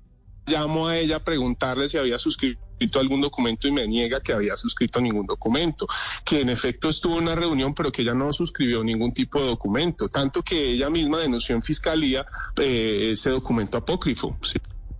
llamo 0.46 0.88
a 0.88 0.98
ella 0.98 1.18
a 1.18 1.24
preguntarle 1.24 1.90
si 1.90 1.98
había 1.98 2.18
suscrito 2.18 3.00
algún 3.00 3.22
documento 3.22 3.68
y 3.68 3.72
me 3.72 3.88
niega 3.88 4.20
que 4.20 4.34
había 4.34 4.56
suscrito 4.56 5.00
ningún 5.00 5.26
documento, 5.26 5.88
que 6.24 6.42
en 6.42 6.50
efecto 6.50 6.90
estuvo 6.90 7.18
en 7.18 7.24
una 7.24 7.36
reunión 7.36 7.74
pero 7.74 7.92
que 7.92 8.02
ella 8.02 8.14
no 8.14 8.32
suscribió 8.34 8.84
ningún 8.84 9.12
tipo 9.12 9.40
de 9.40 9.48
documento, 9.48 10.10
tanto 10.10 10.42
que 10.42 10.72
ella 10.72 10.90
misma 10.90 11.20
denunció 11.20 11.56
en 11.56 11.62
fiscalía 11.62 12.26
eh, 12.58 13.10
ese 13.12 13.30
documento 13.30 13.78
apócrifo. 13.78 14.38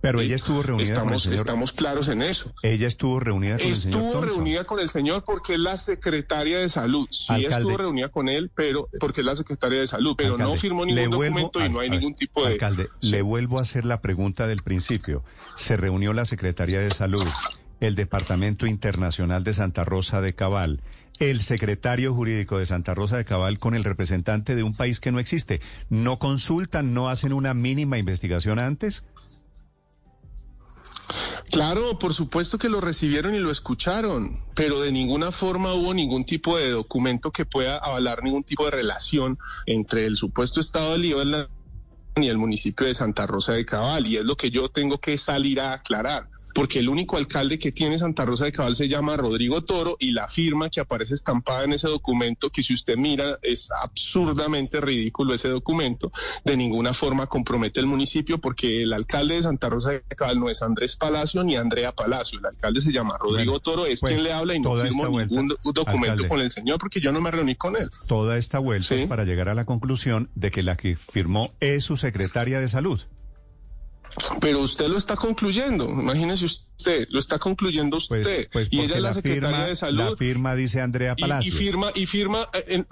Pero 0.00 0.20
ella 0.20 0.36
estuvo 0.36 0.62
reunida 0.62 0.84
estamos, 0.84 1.06
con 1.06 1.14
el 1.14 1.20
señor. 1.20 1.36
Estamos 1.36 1.72
claros 1.72 2.08
en 2.08 2.22
eso. 2.22 2.52
Ella 2.62 2.86
estuvo 2.86 3.20
reunida 3.20 3.56
con 3.58 3.66
el 3.66 3.74
señor. 3.74 4.02
Estuvo 4.02 4.20
reunida 4.20 4.64
con 4.64 4.80
el 4.80 4.88
señor 4.88 5.24
porque 5.24 5.54
es 5.54 5.60
la 5.60 5.76
secretaria 5.76 6.58
de 6.58 6.68
salud. 6.68 7.08
Sí, 7.10 7.44
estuvo 7.44 7.76
reunida 7.76 8.08
con 8.08 8.28
él, 8.28 8.50
pero 8.54 8.88
porque 9.00 9.20
es 9.20 9.26
la 9.26 9.36
secretaria 9.36 9.80
de 9.80 9.86
salud, 9.86 10.14
pero 10.16 10.38
no 10.38 10.54
firmó 10.56 10.84
ningún 10.84 11.10
documento 11.10 11.64
y 11.64 11.68
no 11.68 11.80
hay 11.80 11.90
ningún 11.90 12.14
tipo 12.14 12.44
de. 12.44 12.52
Alcalde, 12.52 12.88
le 13.00 13.22
vuelvo 13.22 13.58
a 13.58 13.62
hacer 13.62 13.84
la 13.84 14.00
pregunta 14.00 14.46
del 14.46 14.62
principio. 14.62 15.24
Se 15.56 15.76
reunió 15.76 16.12
la 16.12 16.24
secretaria 16.24 16.80
de 16.80 16.90
salud, 16.90 17.26
el 17.80 17.94
Departamento 17.94 18.66
Internacional 18.66 19.44
de 19.44 19.54
Santa 19.54 19.84
Rosa 19.84 20.20
de 20.20 20.34
Cabal, 20.34 20.82
el 21.18 21.40
secretario 21.40 22.14
jurídico 22.14 22.58
de 22.58 22.66
Santa 22.66 22.94
Rosa 22.94 23.16
de 23.16 23.24
Cabal 23.24 23.58
con 23.58 23.74
el 23.74 23.84
representante 23.84 24.54
de 24.54 24.62
un 24.62 24.76
país 24.76 25.00
que 25.00 25.12
no 25.12 25.18
existe. 25.18 25.60
¿No 25.88 26.18
consultan, 26.18 26.94
no 26.94 27.08
hacen 27.08 27.32
una 27.32 27.54
mínima 27.54 27.98
investigación 27.98 28.58
antes? 28.58 29.04
Claro, 31.50 31.98
por 31.98 32.14
supuesto 32.14 32.58
que 32.58 32.68
lo 32.68 32.80
recibieron 32.80 33.34
y 33.34 33.38
lo 33.38 33.50
escucharon, 33.50 34.42
pero 34.54 34.80
de 34.80 34.92
ninguna 34.92 35.30
forma 35.30 35.74
hubo 35.74 35.94
ningún 35.94 36.24
tipo 36.24 36.56
de 36.56 36.70
documento 36.70 37.30
que 37.30 37.44
pueda 37.46 37.78
avalar 37.78 38.22
ningún 38.22 38.44
tipo 38.44 38.64
de 38.64 38.72
relación 38.72 39.38
entre 39.66 40.06
el 40.06 40.16
supuesto 40.16 40.60
estado 40.60 40.92
de 40.92 40.98
Liberland 40.98 41.48
y 42.16 42.28
el 42.28 42.38
municipio 42.38 42.86
de 42.86 42.94
Santa 42.94 43.26
Rosa 43.26 43.52
de 43.52 43.66
Cabal, 43.66 44.06
y 44.06 44.16
es 44.16 44.24
lo 44.24 44.36
que 44.36 44.50
yo 44.50 44.68
tengo 44.68 44.98
que 44.98 45.18
salir 45.18 45.60
a 45.60 45.74
aclarar 45.74 46.28
porque 46.56 46.78
el 46.78 46.88
único 46.88 47.18
alcalde 47.18 47.58
que 47.58 47.70
tiene 47.70 47.98
Santa 47.98 48.24
Rosa 48.24 48.46
de 48.46 48.52
Cabal 48.52 48.74
se 48.74 48.88
llama 48.88 49.14
Rodrigo 49.14 49.62
Toro 49.62 49.98
y 50.00 50.12
la 50.12 50.26
firma 50.26 50.70
que 50.70 50.80
aparece 50.80 51.14
estampada 51.14 51.64
en 51.64 51.74
ese 51.74 51.86
documento, 51.86 52.48
que 52.48 52.62
si 52.62 52.72
usted 52.72 52.96
mira 52.96 53.38
es 53.42 53.68
absurdamente 53.82 54.80
ridículo 54.80 55.34
ese 55.34 55.50
documento, 55.50 56.10
de 56.46 56.56
ninguna 56.56 56.94
forma 56.94 57.26
compromete 57.26 57.78
el 57.80 57.84
municipio 57.84 58.38
porque 58.38 58.82
el 58.82 58.94
alcalde 58.94 59.34
de 59.34 59.42
Santa 59.42 59.68
Rosa 59.68 59.90
de 59.90 60.02
Cabal 60.16 60.40
no 60.40 60.48
es 60.48 60.62
Andrés 60.62 60.96
Palacio 60.96 61.44
ni 61.44 61.56
Andrea 61.56 61.92
Palacio, 61.92 62.38
el 62.38 62.46
alcalde 62.46 62.80
se 62.80 62.90
llama 62.90 63.18
Rodrigo 63.20 63.60
Toro, 63.60 63.84
es 63.84 64.00
pues, 64.00 64.14
quien 64.14 64.24
le 64.24 64.32
habla 64.32 64.54
y 64.54 64.60
no 64.60 64.74
firmó 64.76 65.10
ningún 65.10 65.54
documento 65.74 66.26
con 66.26 66.40
el 66.40 66.50
señor 66.50 66.78
porque 66.78 67.02
yo 67.02 67.12
no 67.12 67.20
me 67.20 67.30
reuní 67.30 67.56
con 67.56 67.76
él. 67.76 67.90
Toda 68.08 68.38
esta 68.38 68.60
vuelta 68.60 68.94
es 68.94 69.06
para 69.06 69.26
llegar 69.26 69.50
a 69.50 69.54
la 69.54 69.66
conclusión 69.66 70.30
de 70.34 70.50
que 70.50 70.62
la 70.62 70.78
que 70.78 70.96
firmó 70.96 71.50
es 71.60 71.84
su 71.84 71.98
secretaria 71.98 72.60
de 72.60 72.70
salud. 72.70 73.02
Pero 74.40 74.60
usted 74.60 74.88
lo 74.88 74.96
está 74.96 75.16
concluyendo, 75.16 75.88
imagínese 75.88 76.46
usted, 76.46 77.06
lo 77.10 77.18
está 77.18 77.38
concluyendo 77.38 77.98
pues, 78.08 78.26
usted. 78.26 78.48
Pues 78.50 78.68
y 78.70 78.80
ella 78.80 78.96
es 78.96 79.02
la, 79.02 79.12
secretaria 79.12 79.66
de 79.66 79.76
salud. 79.76 80.10
La 80.10 80.16
firma 80.16 80.54
dice 80.54 80.80
Andrea 80.80 81.16
Palacio. 81.16 81.48
Y, 81.48 81.52
firma, 81.52 81.90
y 81.94 82.06
firma 82.06 82.48
en, 82.66 82.86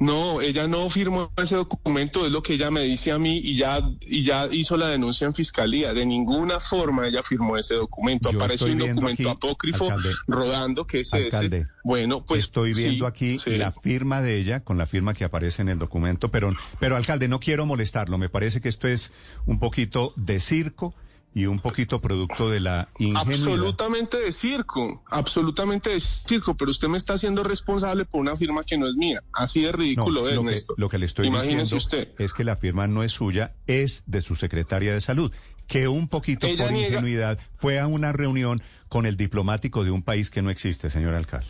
no, 0.00 0.40
ella 0.40 0.66
no 0.66 0.88
firmó 0.88 1.30
ese 1.36 1.56
documento, 1.56 2.24
es 2.24 2.32
lo 2.32 2.42
que 2.42 2.54
ella 2.54 2.70
me 2.70 2.80
dice 2.80 3.12
a 3.12 3.18
mí 3.18 3.38
y 3.44 3.54
ya, 3.54 3.82
y 4.00 4.22
ya 4.22 4.48
hizo 4.50 4.78
la 4.78 4.88
denuncia 4.88 5.26
en 5.26 5.34
fiscalía. 5.34 5.92
De 5.92 6.06
ninguna 6.06 6.58
forma 6.58 7.06
ella 7.06 7.22
firmó 7.22 7.58
ese 7.58 7.74
documento. 7.74 8.30
Aparece 8.30 8.64
un 8.64 8.78
documento 8.78 9.28
apócrifo 9.28 9.90
rodando 10.26 10.86
que 10.86 11.00
es 11.00 11.12
ese. 11.12 11.66
Bueno, 11.84 12.24
pues. 12.24 12.44
Estoy 12.44 12.72
viendo 12.72 13.06
aquí 13.06 13.38
la 13.44 13.72
firma 13.72 14.22
de 14.22 14.38
ella 14.38 14.60
con 14.60 14.78
la 14.78 14.86
firma 14.86 15.12
que 15.12 15.24
aparece 15.24 15.60
en 15.60 15.68
el 15.68 15.78
documento, 15.78 16.30
pero, 16.30 16.50
pero 16.80 16.96
alcalde, 16.96 17.28
no 17.28 17.38
quiero 17.38 17.66
molestarlo. 17.66 18.16
Me 18.16 18.30
parece 18.30 18.62
que 18.62 18.70
esto 18.70 18.88
es 18.88 19.12
un 19.44 19.58
poquito 19.58 20.14
de 20.16 20.40
circo 20.40 20.94
y 21.34 21.46
un 21.46 21.60
poquito 21.60 22.00
producto 22.00 22.50
de 22.50 22.58
la 22.60 22.88
ingenuidad. 22.98 23.28
Absolutamente 23.32 24.16
de 24.18 24.32
circo, 24.32 25.02
absolutamente 25.10 25.90
de 25.90 26.00
circo, 26.00 26.56
pero 26.56 26.70
usted 26.72 26.88
me 26.88 26.96
está 26.98 27.12
haciendo 27.12 27.44
responsable 27.44 28.04
por 28.04 28.20
una 28.20 28.36
firma 28.36 28.64
que 28.64 28.76
no 28.76 28.88
es 28.88 28.96
mía. 28.96 29.22
Así 29.32 29.62
de 29.62 29.70
ridículo 29.72 30.28
es, 30.28 30.34
lo 30.34 30.44
que, 30.44 30.56
lo 30.76 30.88
que 30.88 30.98
le 30.98 31.06
estoy 31.06 31.26
Imagínese 31.28 31.76
diciendo 31.76 31.76
usted. 31.76 32.08
es 32.24 32.32
que 32.34 32.42
la 32.44 32.56
firma 32.56 32.88
no 32.88 33.02
es 33.04 33.12
suya, 33.12 33.54
es 33.68 34.02
de 34.06 34.20
su 34.22 34.34
secretaria 34.34 34.92
de 34.92 35.00
salud, 35.00 35.30
que 35.68 35.86
un 35.86 36.08
poquito 36.08 36.48
Ella 36.48 36.64
por 36.64 36.72
niega- 36.72 36.88
ingenuidad 36.94 37.38
fue 37.56 37.78
a 37.78 37.86
una 37.86 38.10
reunión 38.12 38.60
con 38.88 39.06
el 39.06 39.16
diplomático 39.16 39.84
de 39.84 39.92
un 39.92 40.02
país 40.02 40.30
que 40.30 40.42
no 40.42 40.50
existe, 40.50 40.90
señor 40.90 41.14
alcalde. 41.14 41.46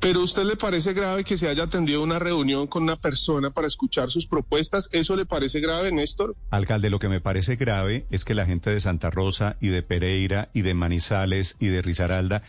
Pero 0.00 0.20
usted 0.20 0.44
le 0.44 0.56
parece 0.56 0.92
grave 0.92 1.24
que 1.24 1.36
se 1.38 1.48
haya 1.48 1.64
atendido 1.64 2.02
una 2.02 2.18
reunión 2.18 2.66
con 2.66 2.82
una 2.82 2.96
persona 2.96 3.50
para 3.50 3.66
escuchar 3.66 4.10
sus 4.10 4.26
propuestas. 4.26 4.88
¿Eso 4.92 5.16
le 5.16 5.24
parece 5.24 5.60
grave, 5.60 5.90
Néstor? 5.92 6.36
Alcalde, 6.50 6.90
lo 6.90 6.98
que 6.98 7.08
me 7.08 7.20
parece 7.20 7.56
grave 7.56 8.06
es 8.10 8.24
que 8.24 8.34
la 8.34 8.44
gente 8.46 8.70
de 8.70 8.80
Santa 8.80 9.10
Rosa 9.10 9.56
y 9.60 9.68
de 9.68 9.82
Pereira 9.82 10.50
y 10.52 10.60
de 10.62 10.74
Manizales 10.74 11.56
y 11.58 11.68
de 11.68 11.80
Risaralda 11.82 12.42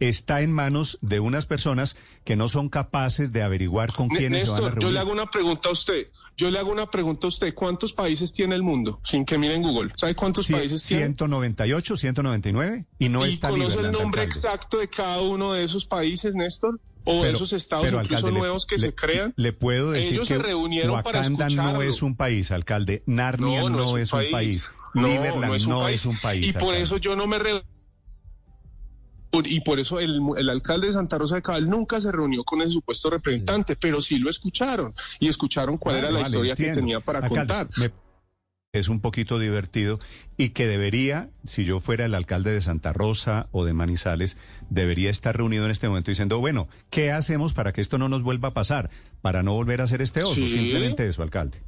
está 0.00 0.42
en 0.42 0.52
manos 0.52 0.98
de 1.00 1.20
unas 1.20 1.46
personas 1.46 1.96
que 2.24 2.36
no 2.36 2.48
son 2.48 2.68
capaces 2.68 3.32
de 3.32 3.42
averiguar 3.42 3.92
con 3.92 4.08
Ne- 4.08 4.18
quiénes 4.18 4.44
se 4.48 4.50
van 4.52 4.60
a 4.62 4.66
Néstor, 4.66 4.74
yo 4.74 4.80
reunir. 4.80 4.94
le 4.94 5.00
hago 5.00 5.12
una 5.12 5.30
pregunta 5.30 5.68
a 5.68 5.72
usted. 5.72 6.08
Yo 6.36 6.50
le 6.50 6.58
hago 6.58 6.70
una 6.70 6.90
pregunta 6.90 7.26
a 7.26 7.28
usted. 7.28 7.54
¿Cuántos 7.54 7.92
países 7.94 8.32
tiene 8.32 8.54
el 8.54 8.62
mundo? 8.62 9.00
Sin 9.02 9.24
que 9.24 9.38
miren 9.38 9.62
Google. 9.62 9.90
¿Sabe 9.96 10.14
cuántos 10.14 10.46
Cien- 10.48 10.58
países 10.58 10.82
tiene? 10.82 11.04
198, 11.04 11.96
199 11.96 12.84
y 12.98 13.08
no 13.08 13.24
¿Y 13.26 13.30
está 13.34 13.48
conoce 13.50 13.78
el 13.80 13.90
nombre 13.92 14.22
alcalde. 14.22 14.24
exacto 14.24 14.78
de 14.78 14.88
cada 14.88 15.22
uno 15.22 15.54
de 15.54 15.64
esos 15.64 15.86
países, 15.86 16.34
Néstor? 16.34 16.78
¿O 17.04 17.22
Pero- 17.22 17.36
esos 17.36 17.52
estados 17.52 17.84
pero, 17.86 18.02
incluso 18.02 18.26
alcalde, 18.26 18.38
nuevos 18.40 18.66
que 18.66 18.74
le- 18.74 18.80
se 18.80 18.94
crean? 18.94 19.32
Le 19.36 19.52
puedo 19.52 19.92
decir 19.92 20.12
Ellos 20.14 20.28
que 20.28 20.34
se 20.36 20.42
reunieron 20.42 21.02
para 21.04 21.20
Wakanda 21.20 21.44
no 21.46 21.52
escucharlo. 21.62 21.82
es 21.82 22.02
un 22.02 22.16
país, 22.16 22.50
alcalde. 22.50 23.02
Narnia 23.06 23.60
no, 23.60 23.68
No, 23.70 23.76
no 23.92 23.96
es, 23.98 24.12
un 24.12 24.30
país. 24.30 24.70
No, 24.92 25.06
Liberland 25.06 25.66
no 25.68 25.88
es 25.88 26.04
un 26.04 26.18
país. 26.18 26.48
Y 26.48 26.52
por 26.52 26.62
alcalde. 26.62 26.82
eso 26.82 26.96
yo 26.96 27.14
no 27.16 27.26
me 27.28 27.38
re- 27.38 27.52
por- 27.60 27.64
y 29.44 29.60
por 29.60 29.78
eso 29.78 30.00
el, 30.00 30.20
el 30.38 30.48
alcalde 30.48 30.86
de 30.86 30.92
Santa 30.94 31.18
Rosa 31.18 31.34
de 31.36 31.42
Cabal 31.42 31.68
nunca 31.68 32.00
se 32.00 32.10
reunió 32.12 32.42
con 32.44 32.62
ese 32.62 32.70
supuesto 32.72 33.10
representante, 33.10 33.76
pero 33.76 34.00
sí 34.00 34.18
lo 34.18 34.30
escucharon 34.30 34.94
y 35.20 35.28
escucharon 35.28 35.76
cuál 35.78 35.96
era 35.96 36.06
la 36.08 36.14
vale, 36.20 36.24
historia 36.26 36.56
que 36.56 36.62
entiendo. 36.68 36.80
tenía 36.80 37.00
para 37.00 37.18
Alcalde, 37.18 37.36
contar. 37.54 37.68
me- 37.76 37.90
es 38.72 38.88
un 38.88 39.00
poquito 39.00 39.38
divertido 39.38 40.00
y 40.36 40.50
que 40.50 40.66
debería, 40.66 41.30
si 41.46 41.64
yo 41.64 41.80
fuera 41.80 42.04
el 42.04 42.14
alcalde 42.14 42.50
de 42.52 42.60
Santa 42.60 42.92
Rosa 42.92 43.48
o 43.50 43.64
de 43.64 43.72
Manizales, 43.72 44.36
debería 44.68 45.08
estar 45.08 45.34
reunido 45.34 45.64
en 45.64 45.70
este 45.70 45.88
momento 45.88 46.10
diciendo, 46.10 46.40
bueno, 46.40 46.68
¿qué 46.90 47.10
hacemos 47.10 47.54
para 47.54 47.72
que 47.72 47.80
esto 47.80 47.96
no 47.96 48.10
nos 48.10 48.22
vuelva 48.22 48.48
a 48.48 48.54
pasar? 48.54 48.90
Para 49.22 49.42
no 49.42 49.54
volver 49.54 49.80
a 49.80 49.84
hacer 49.84 50.02
este 50.02 50.22
oso. 50.24 50.34
Sí. 50.34 50.50
Simplemente 50.50 51.08
eso, 51.08 51.22
alcalde. 51.22 51.62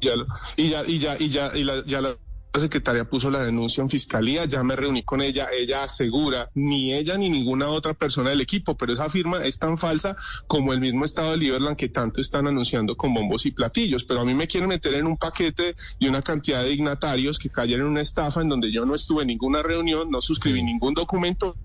Ya 0.00 0.12
y 0.56 0.68
ya, 0.70 0.84
y 0.86 0.98
ya, 0.98 1.16
y 1.18 1.28
ya, 1.28 1.50
y 1.56 1.64
la, 1.64 1.84
ya 1.86 2.00
la 2.00 2.16
secretaria 2.60 3.08
puso 3.08 3.30
la 3.30 3.42
denuncia 3.42 3.82
en 3.82 3.88
fiscalía, 3.88 4.44
ya 4.44 4.62
me 4.62 4.76
reuní 4.76 5.02
con 5.02 5.22
ella, 5.22 5.48
ella 5.56 5.84
asegura, 5.84 6.50
ni 6.54 6.92
ella 6.92 7.16
ni 7.16 7.30
ninguna 7.30 7.68
otra 7.68 7.94
persona 7.94 8.30
del 8.30 8.42
equipo, 8.42 8.76
pero 8.76 8.92
esa 8.92 9.08
firma 9.08 9.44
es 9.44 9.58
tan 9.58 9.78
falsa 9.78 10.16
como 10.46 10.72
el 10.72 10.80
mismo 10.80 11.04
estado 11.04 11.30
de 11.30 11.38
Liberland 11.38 11.76
que 11.76 11.88
tanto 11.88 12.20
están 12.20 12.46
anunciando 12.46 12.96
con 12.96 13.14
bombos 13.14 13.46
y 13.46 13.52
platillos, 13.52 14.04
pero 14.04 14.20
a 14.20 14.24
mí 14.24 14.34
me 14.34 14.46
quieren 14.46 14.68
meter 14.68 14.94
en 14.94 15.06
un 15.06 15.16
paquete 15.16 15.74
y 15.98 16.08
una 16.08 16.20
cantidad 16.20 16.62
de 16.62 16.70
dignatarios 16.70 17.38
que 17.38 17.48
cayeron 17.48 17.86
en 17.86 17.92
una 17.92 18.02
estafa 18.02 18.42
en 18.42 18.48
donde 18.48 18.70
yo 18.70 18.84
no 18.84 18.94
estuve 18.94 19.22
en 19.22 19.28
ninguna 19.28 19.62
reunión, 19.62 20.10
no 20.10 20.20
suscribí 20.20 20.62
ningún 20.62 20.94
documento. 20.94 21.56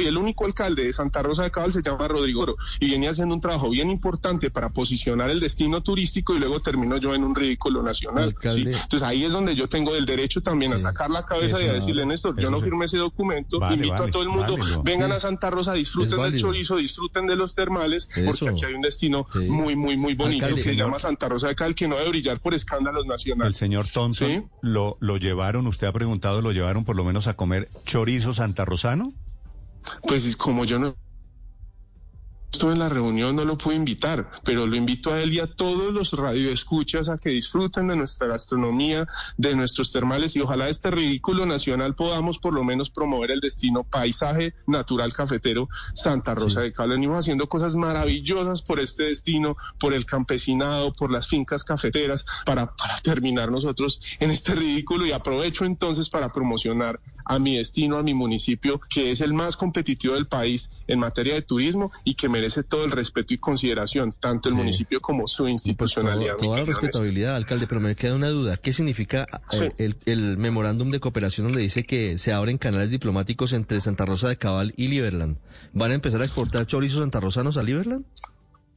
Y 0.00 0.06
el 0.06 0.16
único 0.16 0.44
alcalde 0.44 0.84
de 0.84 0.92
Santa 0.92 1.22
Rosa 1.22 1.44
de 1.44 1.50
Cabal 1.52 1.70
se 1.70 1.80
llama 1.80 2.08
Rodrigo 2.08 2.42
Oro 2.42 2.56
y 2.80 2.90
venía 2.90 3.10
haciendo 3.10 3.34
un 3.34 3.40
trabajo 3.40 3.70
bien 3.70 3.90
importante 3.90 4.50
para 4.50 4.70
posicionar 4.70 5.30
el 5.30 5.38
destino 5.38 5.82
turístico 5.82 6.34
y 6.34 6.40
luego 6.40 6.60
termino 6.60 6.96
yo 6.96 7.14
en 7.14 7.22
un 7.22 7.34
ridículo 7.34 7.82
nacional. 7.82 8.34
Entonces 8.42 9.02
ahí 9.02 9.24
es 9.24 9.32
donde 9.32 9.54
yo 9.54 9.68
tengo 9.68 9.94
el 9.94 10.04
derecho 10.04 10.42
también 10.42 10.72
a 10.72 10.78
sacar 10.78 11.10
la 11.10 11.24
cabeza 11.24 11.62
y 11.62 11.68
a 11.68 11.74
decirle, 11.74 12.04
Néstor, 12.06 12.40
yo 12.40 12.50
no 12.50 12.60
firmé 12.60 12.86
ese 12.86 12.98
documento, 12.98 13.60
Vale, 13.60 13.74
invito 13.74 13.94
vale, 13.94 14.08
a 14.08 14.10
todo 14.10 14.22
el 14.22 14.28
mundo, 14.30 14.56
válido, 14.56 14.82
vengan 14.82 15.10
sí. 15.10 15.16
a 15.16 15.20
Santa 15.20 15.50
Rosa, 15.50 15.74
disfruten 15.74 16.20
del 16.20 16.40
chorizo, 16.40 16.76
disfruten 16.76 17.26
de 17.26 17.36
los 17.36 17.54
termales, 17.54 18.08
Eso. 18.14 18.24
porque 18.26 18.48
aquí 18.48 18.64
hay 18.64 18.74
un 18.74 18.82
destino 18.82 19.26
muy, 19.34 19.76
muy, 19.76 19.96
muy 19.96 20.14
bonito 20.14 20.46
Alcalde, 20.46 20.62
que 20.62 20.70
se 20.70 20.76
llama 20.76 20.98
Santa 20.98 21.28
Rosa 21.28 21.48
de 21.48 21.54
Cal, 21.54 21.74
que 21.74 21.86
no 21.86 21.96
debe 21.96 22.08
brillar 22.08 22.40
por 22.40 22.54
escándalos 22.54 23.06
nacionales. 23.06 23.54
El 23.54 23.58
señor 23.58 23.86
Thompson 23.86 24.50
lo, 24.60 24.96
lo 25.00 25.16
llevaron, 25.18 25.66
usted 25.66 25.86
ha 25.86 25.92
preguntado, 25.92 26.40
lo 26.40 26.52
llevaron 26.52 26.84
por 26.84 26.96
lo 26.96 27.04
menos 27.04 27.26
a 27.28 27.34
comer 27.34 27.68
chorizo 27.84 28.34
santarrosano. 28.34 29.12
Pues 30.06 30.36
como 30.36 30.64
yo 30.64 30.78
no 30.78 30.96
estuve 32.54 32.72
en 32.72 32.78
la 32.78 32.88
reunión, 32.88 33.34
no 33.34 33.44
lo 33.44 33.58
pude 33.58 33.74
invitar, 33.74 34.30
pero 34.44 34.64
lo 34.66 34.76
invito 34.76 35.12
a 35.12 35.20
él 35.20 35.32
y 35.32 35.40
a 35.40 35.48
todos 35.48 35.92
los 35.92 36.12
radioescuchas 36.12 37.08
a 37.08 37.18
que 37.18 37.30
disfruten 37.30 37.88
de 37.88 37.96
nuestra 37.96 38.28
gastronomía, 38.28 39.08
de 39.36 39.56
nuestros 39.56 39.90
termales 39.90 40.36
y 40.36 40.40
ojalá 40.40 40.68
este 40.68 40.92
ridículo 40.92 41.46
nacional 41.46 41.96
podamos 41.96 42.38
por 42.38 42.54
lo 42.54 42.62
menos 42.62 42.90
promover 42.90 43.32
el 43.32 43.40
destino 43.40 43.82
paisaje 43.82 44.54
natural 44.68 45.12
cafetero 45.12 45.68
Santa 45.94 46.36
Rosa 46.36 46.60
de 46.60 46.72
Cali. 46.72 46.92
Venimos 46.92 47.18
haciendo 47.18 47.48
cosas 47.48 47.74
maravillosas 47.74 48.62
por 48.62 48.78
este 48.78 49.04
destino, 49.04 49.56
por 49.80 49.92
el 49.92 50.06
campesinado, 50.06 50.92
por 50.92 51.10
las 51.10 51.26
fincas 51.26 51.64
cafeteras, 51.64 52.24
para, 52.46 52.76
para 52.76 53.00
terminar 53.00 53.50
nosotros 53.50 54.00
en 54.20 54.30
este 54.30 54.54
ridículo 54.54 55.06
y 55.06 55.10
aprovecho 55.10 55.64
entonces 55.64 56.08
para 56.08 56.30
promocionar 56.30 57.00
a 57.24 57.38
mi 57.38 57.56
destino, 57.56 57.98
a 57.98 58.02
mi 58.02 58.14
municipio, 58.14 58.80
que 58.88 59.10
es 59.10 59.20
el 59.20 59.32
más 59.34 59.56
competitivo 59.56 60.14
del 60.14 60.26
país 60.26 60.82
en 60.86 60.98
materia 60.98 61.34
de 61.34 61.42
turismo 61.42 61.90
y 62.04 62.14
que 62.14 62.28
merece 62.28 62.62
todo 62.62 62.84
el 62.84 62.90
respeto 62.90 63.34
y 63.34 63.38
consideración, 63.38 64.14
tanto 64.18 64.48
el 64.48 64.54
Sí. 64.54 64.58
municipio 64.58 65.00
como 65.00 65.26
su 65.26 65.44
Pues 65.44 65.52
institucionalidad. 65.52 66.32
todo- 66.36 66.40
mi 66.42 66.46
toda 66.48 66.58
la 66.60 66.64
respetabilidad, 66.64 67.36
alcalde, 67.36 67.66
pero 67.66 67.80
me 67.80 67.94
queda 67.96 68.14
una 68.14 68.28
duda. 68.28 68.56
¿Qué 68.56 68.72
significa 68.72 69.26
eh, 69.52 69.56
Sí. 69.58 69.64
el, 69.78 69.96
el 70.06 70.36
memorándum 70.38 70.90
de 70.90 71.00
cooperación 71.00 71.46
donde 71.48 71.62
dice 71.62 71.84
que 71.84 72.18
se 72.18 72.32
abren 72.32 72.58
canales 72.58 72.90
diplomáticos 72.90 73.52
entre 73.52 73.80
Santa 73.80 74.04
Rosa 74.04 74.28
de 74.28 74.36
Cabal 74.36 74.74
y 74.76 74.88
Liberland? 74.88 75.38
¿Van 75.72 75.90
a 75.90 75.94
empezar 75.94 76.20
a 76.20 76.24
exportar 76.24 76.66
chorizos 76.66 77.00
santarrosanos 77.00 77.56
a 77.56 77.62
Liberland? 77.62 78.04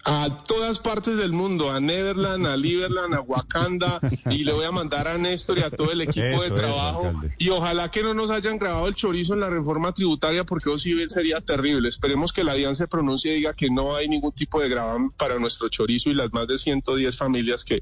A 0.10 0.30
todas 0.46 0.80
partes 0.80 1.18
del 1.18 1.34
mundo, 1.34 1.70
a 1.70 1.82
Neverland, 1.82 2.48
a 2.48 2.56
Liberland, 2.56 3.14
a 3.14 3.20
Wakanda, 3.20 4.00
y 4.32 4.46
le 4.46 4.54
voy 4.54 4.64
a 4.64 4.72
mandar 4.72 5.06
a 5.06 5.18
Néstor 5.18 5.60
y 5.60 5.64
a 5.64 5.70
todo 5.70 5.92
el 5.92 6.00
equipo 6.00 6.26
Eso, 6.26 6.44
de 6.44 6.52
trabajo. 6.52 7.14
y 7.38 7.50
ojalá 7.50 7.92
que 7.92 8.04
no 8.04 8.14
nos 8.14 8.30
hayan 8.30 8.58
grabado 8.58 8.88
el 8.88 8.96
chorizo 8.96 9.34
en 9.34 9.42
la 9.42 9.50
reforma 9.50 9.92
tributaria, 9.92 10.46
porque 10.46 10.70
eso 10.70 10.78
sí 10.78 10.96
sería 11.10 11.42
terrible. 11.42 11.90
Esperemos 11.90 12.32
que 12.32 12.46
la 12.46 12.54
DIAN 12.54 12.78
se 12.78 12.88
pronuncie 12.88 13.34
y 13.34 13.36
diga 13.36 13.54
que 13.54 13.70
no 13.70 13.98
hay 13.98 14.08
ningún 14.08 14.32
tipo 14.32 14.62
de 14.62 14.70
gravamen 14.70 15.12
para 15.12 15.40
nuestro 15.40 15.68
chorizo 15.68 16.10
y 16.10 16.14
las 16.14 16.32
más 16.32 16.48
de 16.48 16.58
110 16.58 17.18
familias 17.18 17.66
que 17.66 17.82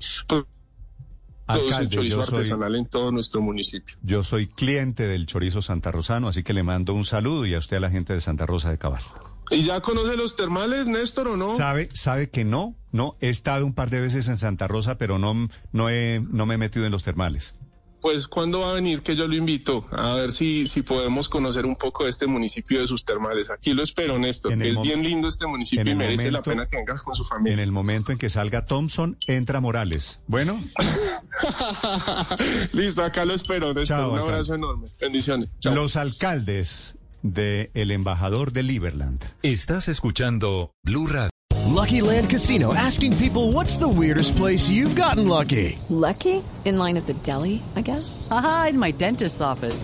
producen 1.46 1.90
chorizo 1.90 2.24
soy, 2.24 2.38
artesanal 2.38 2.76
en 2.76 2.88
todo 2.88 3.12
nuestro 3.12 3.40
municipio. 3.42 3.96
yo 4.02 4.24
soy 4.24 4.48
cliente 4.48 5.08
del 5.08 5.28
chorizo 5.28 5.62
santarrosano, 5.62 6.30
así 6.30 6.42
que 6.42 6.54
le 6.54 6.64
mando 6.64 6.96
un 6.96 7.06
saludo 7.06 7.46
y 7.46 7.54
a 7.54 7.60
usted 7.60 7.78
a 7.78 7.82
la 7.82 7.92
gente 7.92 8.14
de 8.14 8.22
Santa 8.22 8.48
Rosa 8.48 8.72
de 8.72 8.80
Cabal. 8.80 9.04
¿Y 9.52 9.62
ya 9.64 9.82
conoce 9.82 10.16
los 10.18 10.36
termales, 10.36 10.88
Néstor, 10.88 11.28
o 11.30 11.38
no? 11.38 11.50
¿Sabe, 11.50 11.90
sabe 11.94 12.30
que 12.30 12.44
no? 12.44 12.76
No, 12.92 13.16
he 13.22 13.30
estado 13.30 13.66
un 13.66 13.74
par 13.74 13.90
de 13.90 14.02
veces 14.02 14.28
en 14.28 14.38
Santa 14.38 14.68
Rosa, 14.68 14.98
pero 14.98 15.20
no, 15.20 15.50
no, 15.72 15.90
he, 15.90 16.22
no 16.30 16.46
me 16.46 16.56
he 16.56 16.58
metido 16.58 16.86
en 16.86 16.92
los 16.92 17.04
termales. 17.04 17.58
Pues, 18.02 18.28
¿cuándo 18.28 18.60
va 18.60 18.70
a 18.70 18.74
venir 18.74 19.02
que 19.02 19.16
yo 19.16 19.28
lo 19.28 19.36
invito? 19.36 19.88
A 19.92 20.14
ver 20.14 20.32
si, 20.32 20.68
si 20.68 20.84
podemos 20.84 21.28
conocer 21.28 21.66
un 21.66 21.76
poco 21.76 22.04
de 22.04 22.12
este 22.12 22.28
municipio 22.28 22.80
de 22.80 22.86
sus 22.86 23.04
termales. 23.04 23.50
Aquí 23.50 23.74
lo 23.74 23.82
espero, 23.82 24.20
Néstor. 24.20 24.54
En 24.54 24.60
que 24.60 24.70
es 24.70 24.82
bien 24.84 25.02
lindo 25.02 25.28
este 25.28 25.48
municipio 25.48 25.82
en 25.82 25.88
y 25.88 25.96
merece 25.96 26.30
la 26.30 26.44
pena 26.44 26.68
que 26.68 26.78
vengas 26.78 27.02
con 27.02 27.16
su 27.16 27.24
En 27.24 27.30
familia. 27.30 27.64
el 27.64 27.72
momento 27.72 28.12
en 28.12 28.20
que 28.20 28.30
salga 28.30 28.68
Thompson, 28.68 29.18
entra 29.26 29.60
Morales. 29.60 30.20
Bueno, 30.28 30.64
Listo, 32.74 33.04
acá 33.04 33.26
lo 33.26 33.34
espero, 33.34 33.74
Néstor. 33.74 33.98
Chao, 33.98 34.14
un 34.14 34.20
abrazo 34.20 34.56
enorme. 34.56 34.90
Bendiciones. 35.00 35.50
Chao. 35.60 35.74
los 35.74 35.96
alcaldes 35.96 36.95
del 37.34 37.72
el 37.74 37.92
embajador 37.92 38.52
de 38.52 38.64
Liberland. 38.64 39.24
Estás 39.42 39.88
escuchando 39.88 40.72
Blue 40.84 41.08
Radio. 41.08 41.30
Lucky 41.74 42.00
Land 42.00 42.30
Casino 42.30 42.74
asking 42.74 43.18
people 43.18 43.52
what's 43.52 43.78
the 43.78 43.88
weirdest 43.88 44.36
place 44.38 44.70
you've 44.70 44.96
gotten 44.96 45.28
lucky? 45.28 45.78
Lucky? 45.90 46.44
In 46.64 46.78
line 46.78 46.98
at 46.98 47.06
the 47.06 47.16
deli, 47.24 47.62
I 47.76 47.82
guess? 47.82 48.28
Aha, 48.32 48.68
in 48.70 48.80
my 48.80 48.92
dentist's 48.92 49.42
office. 49.42 49.84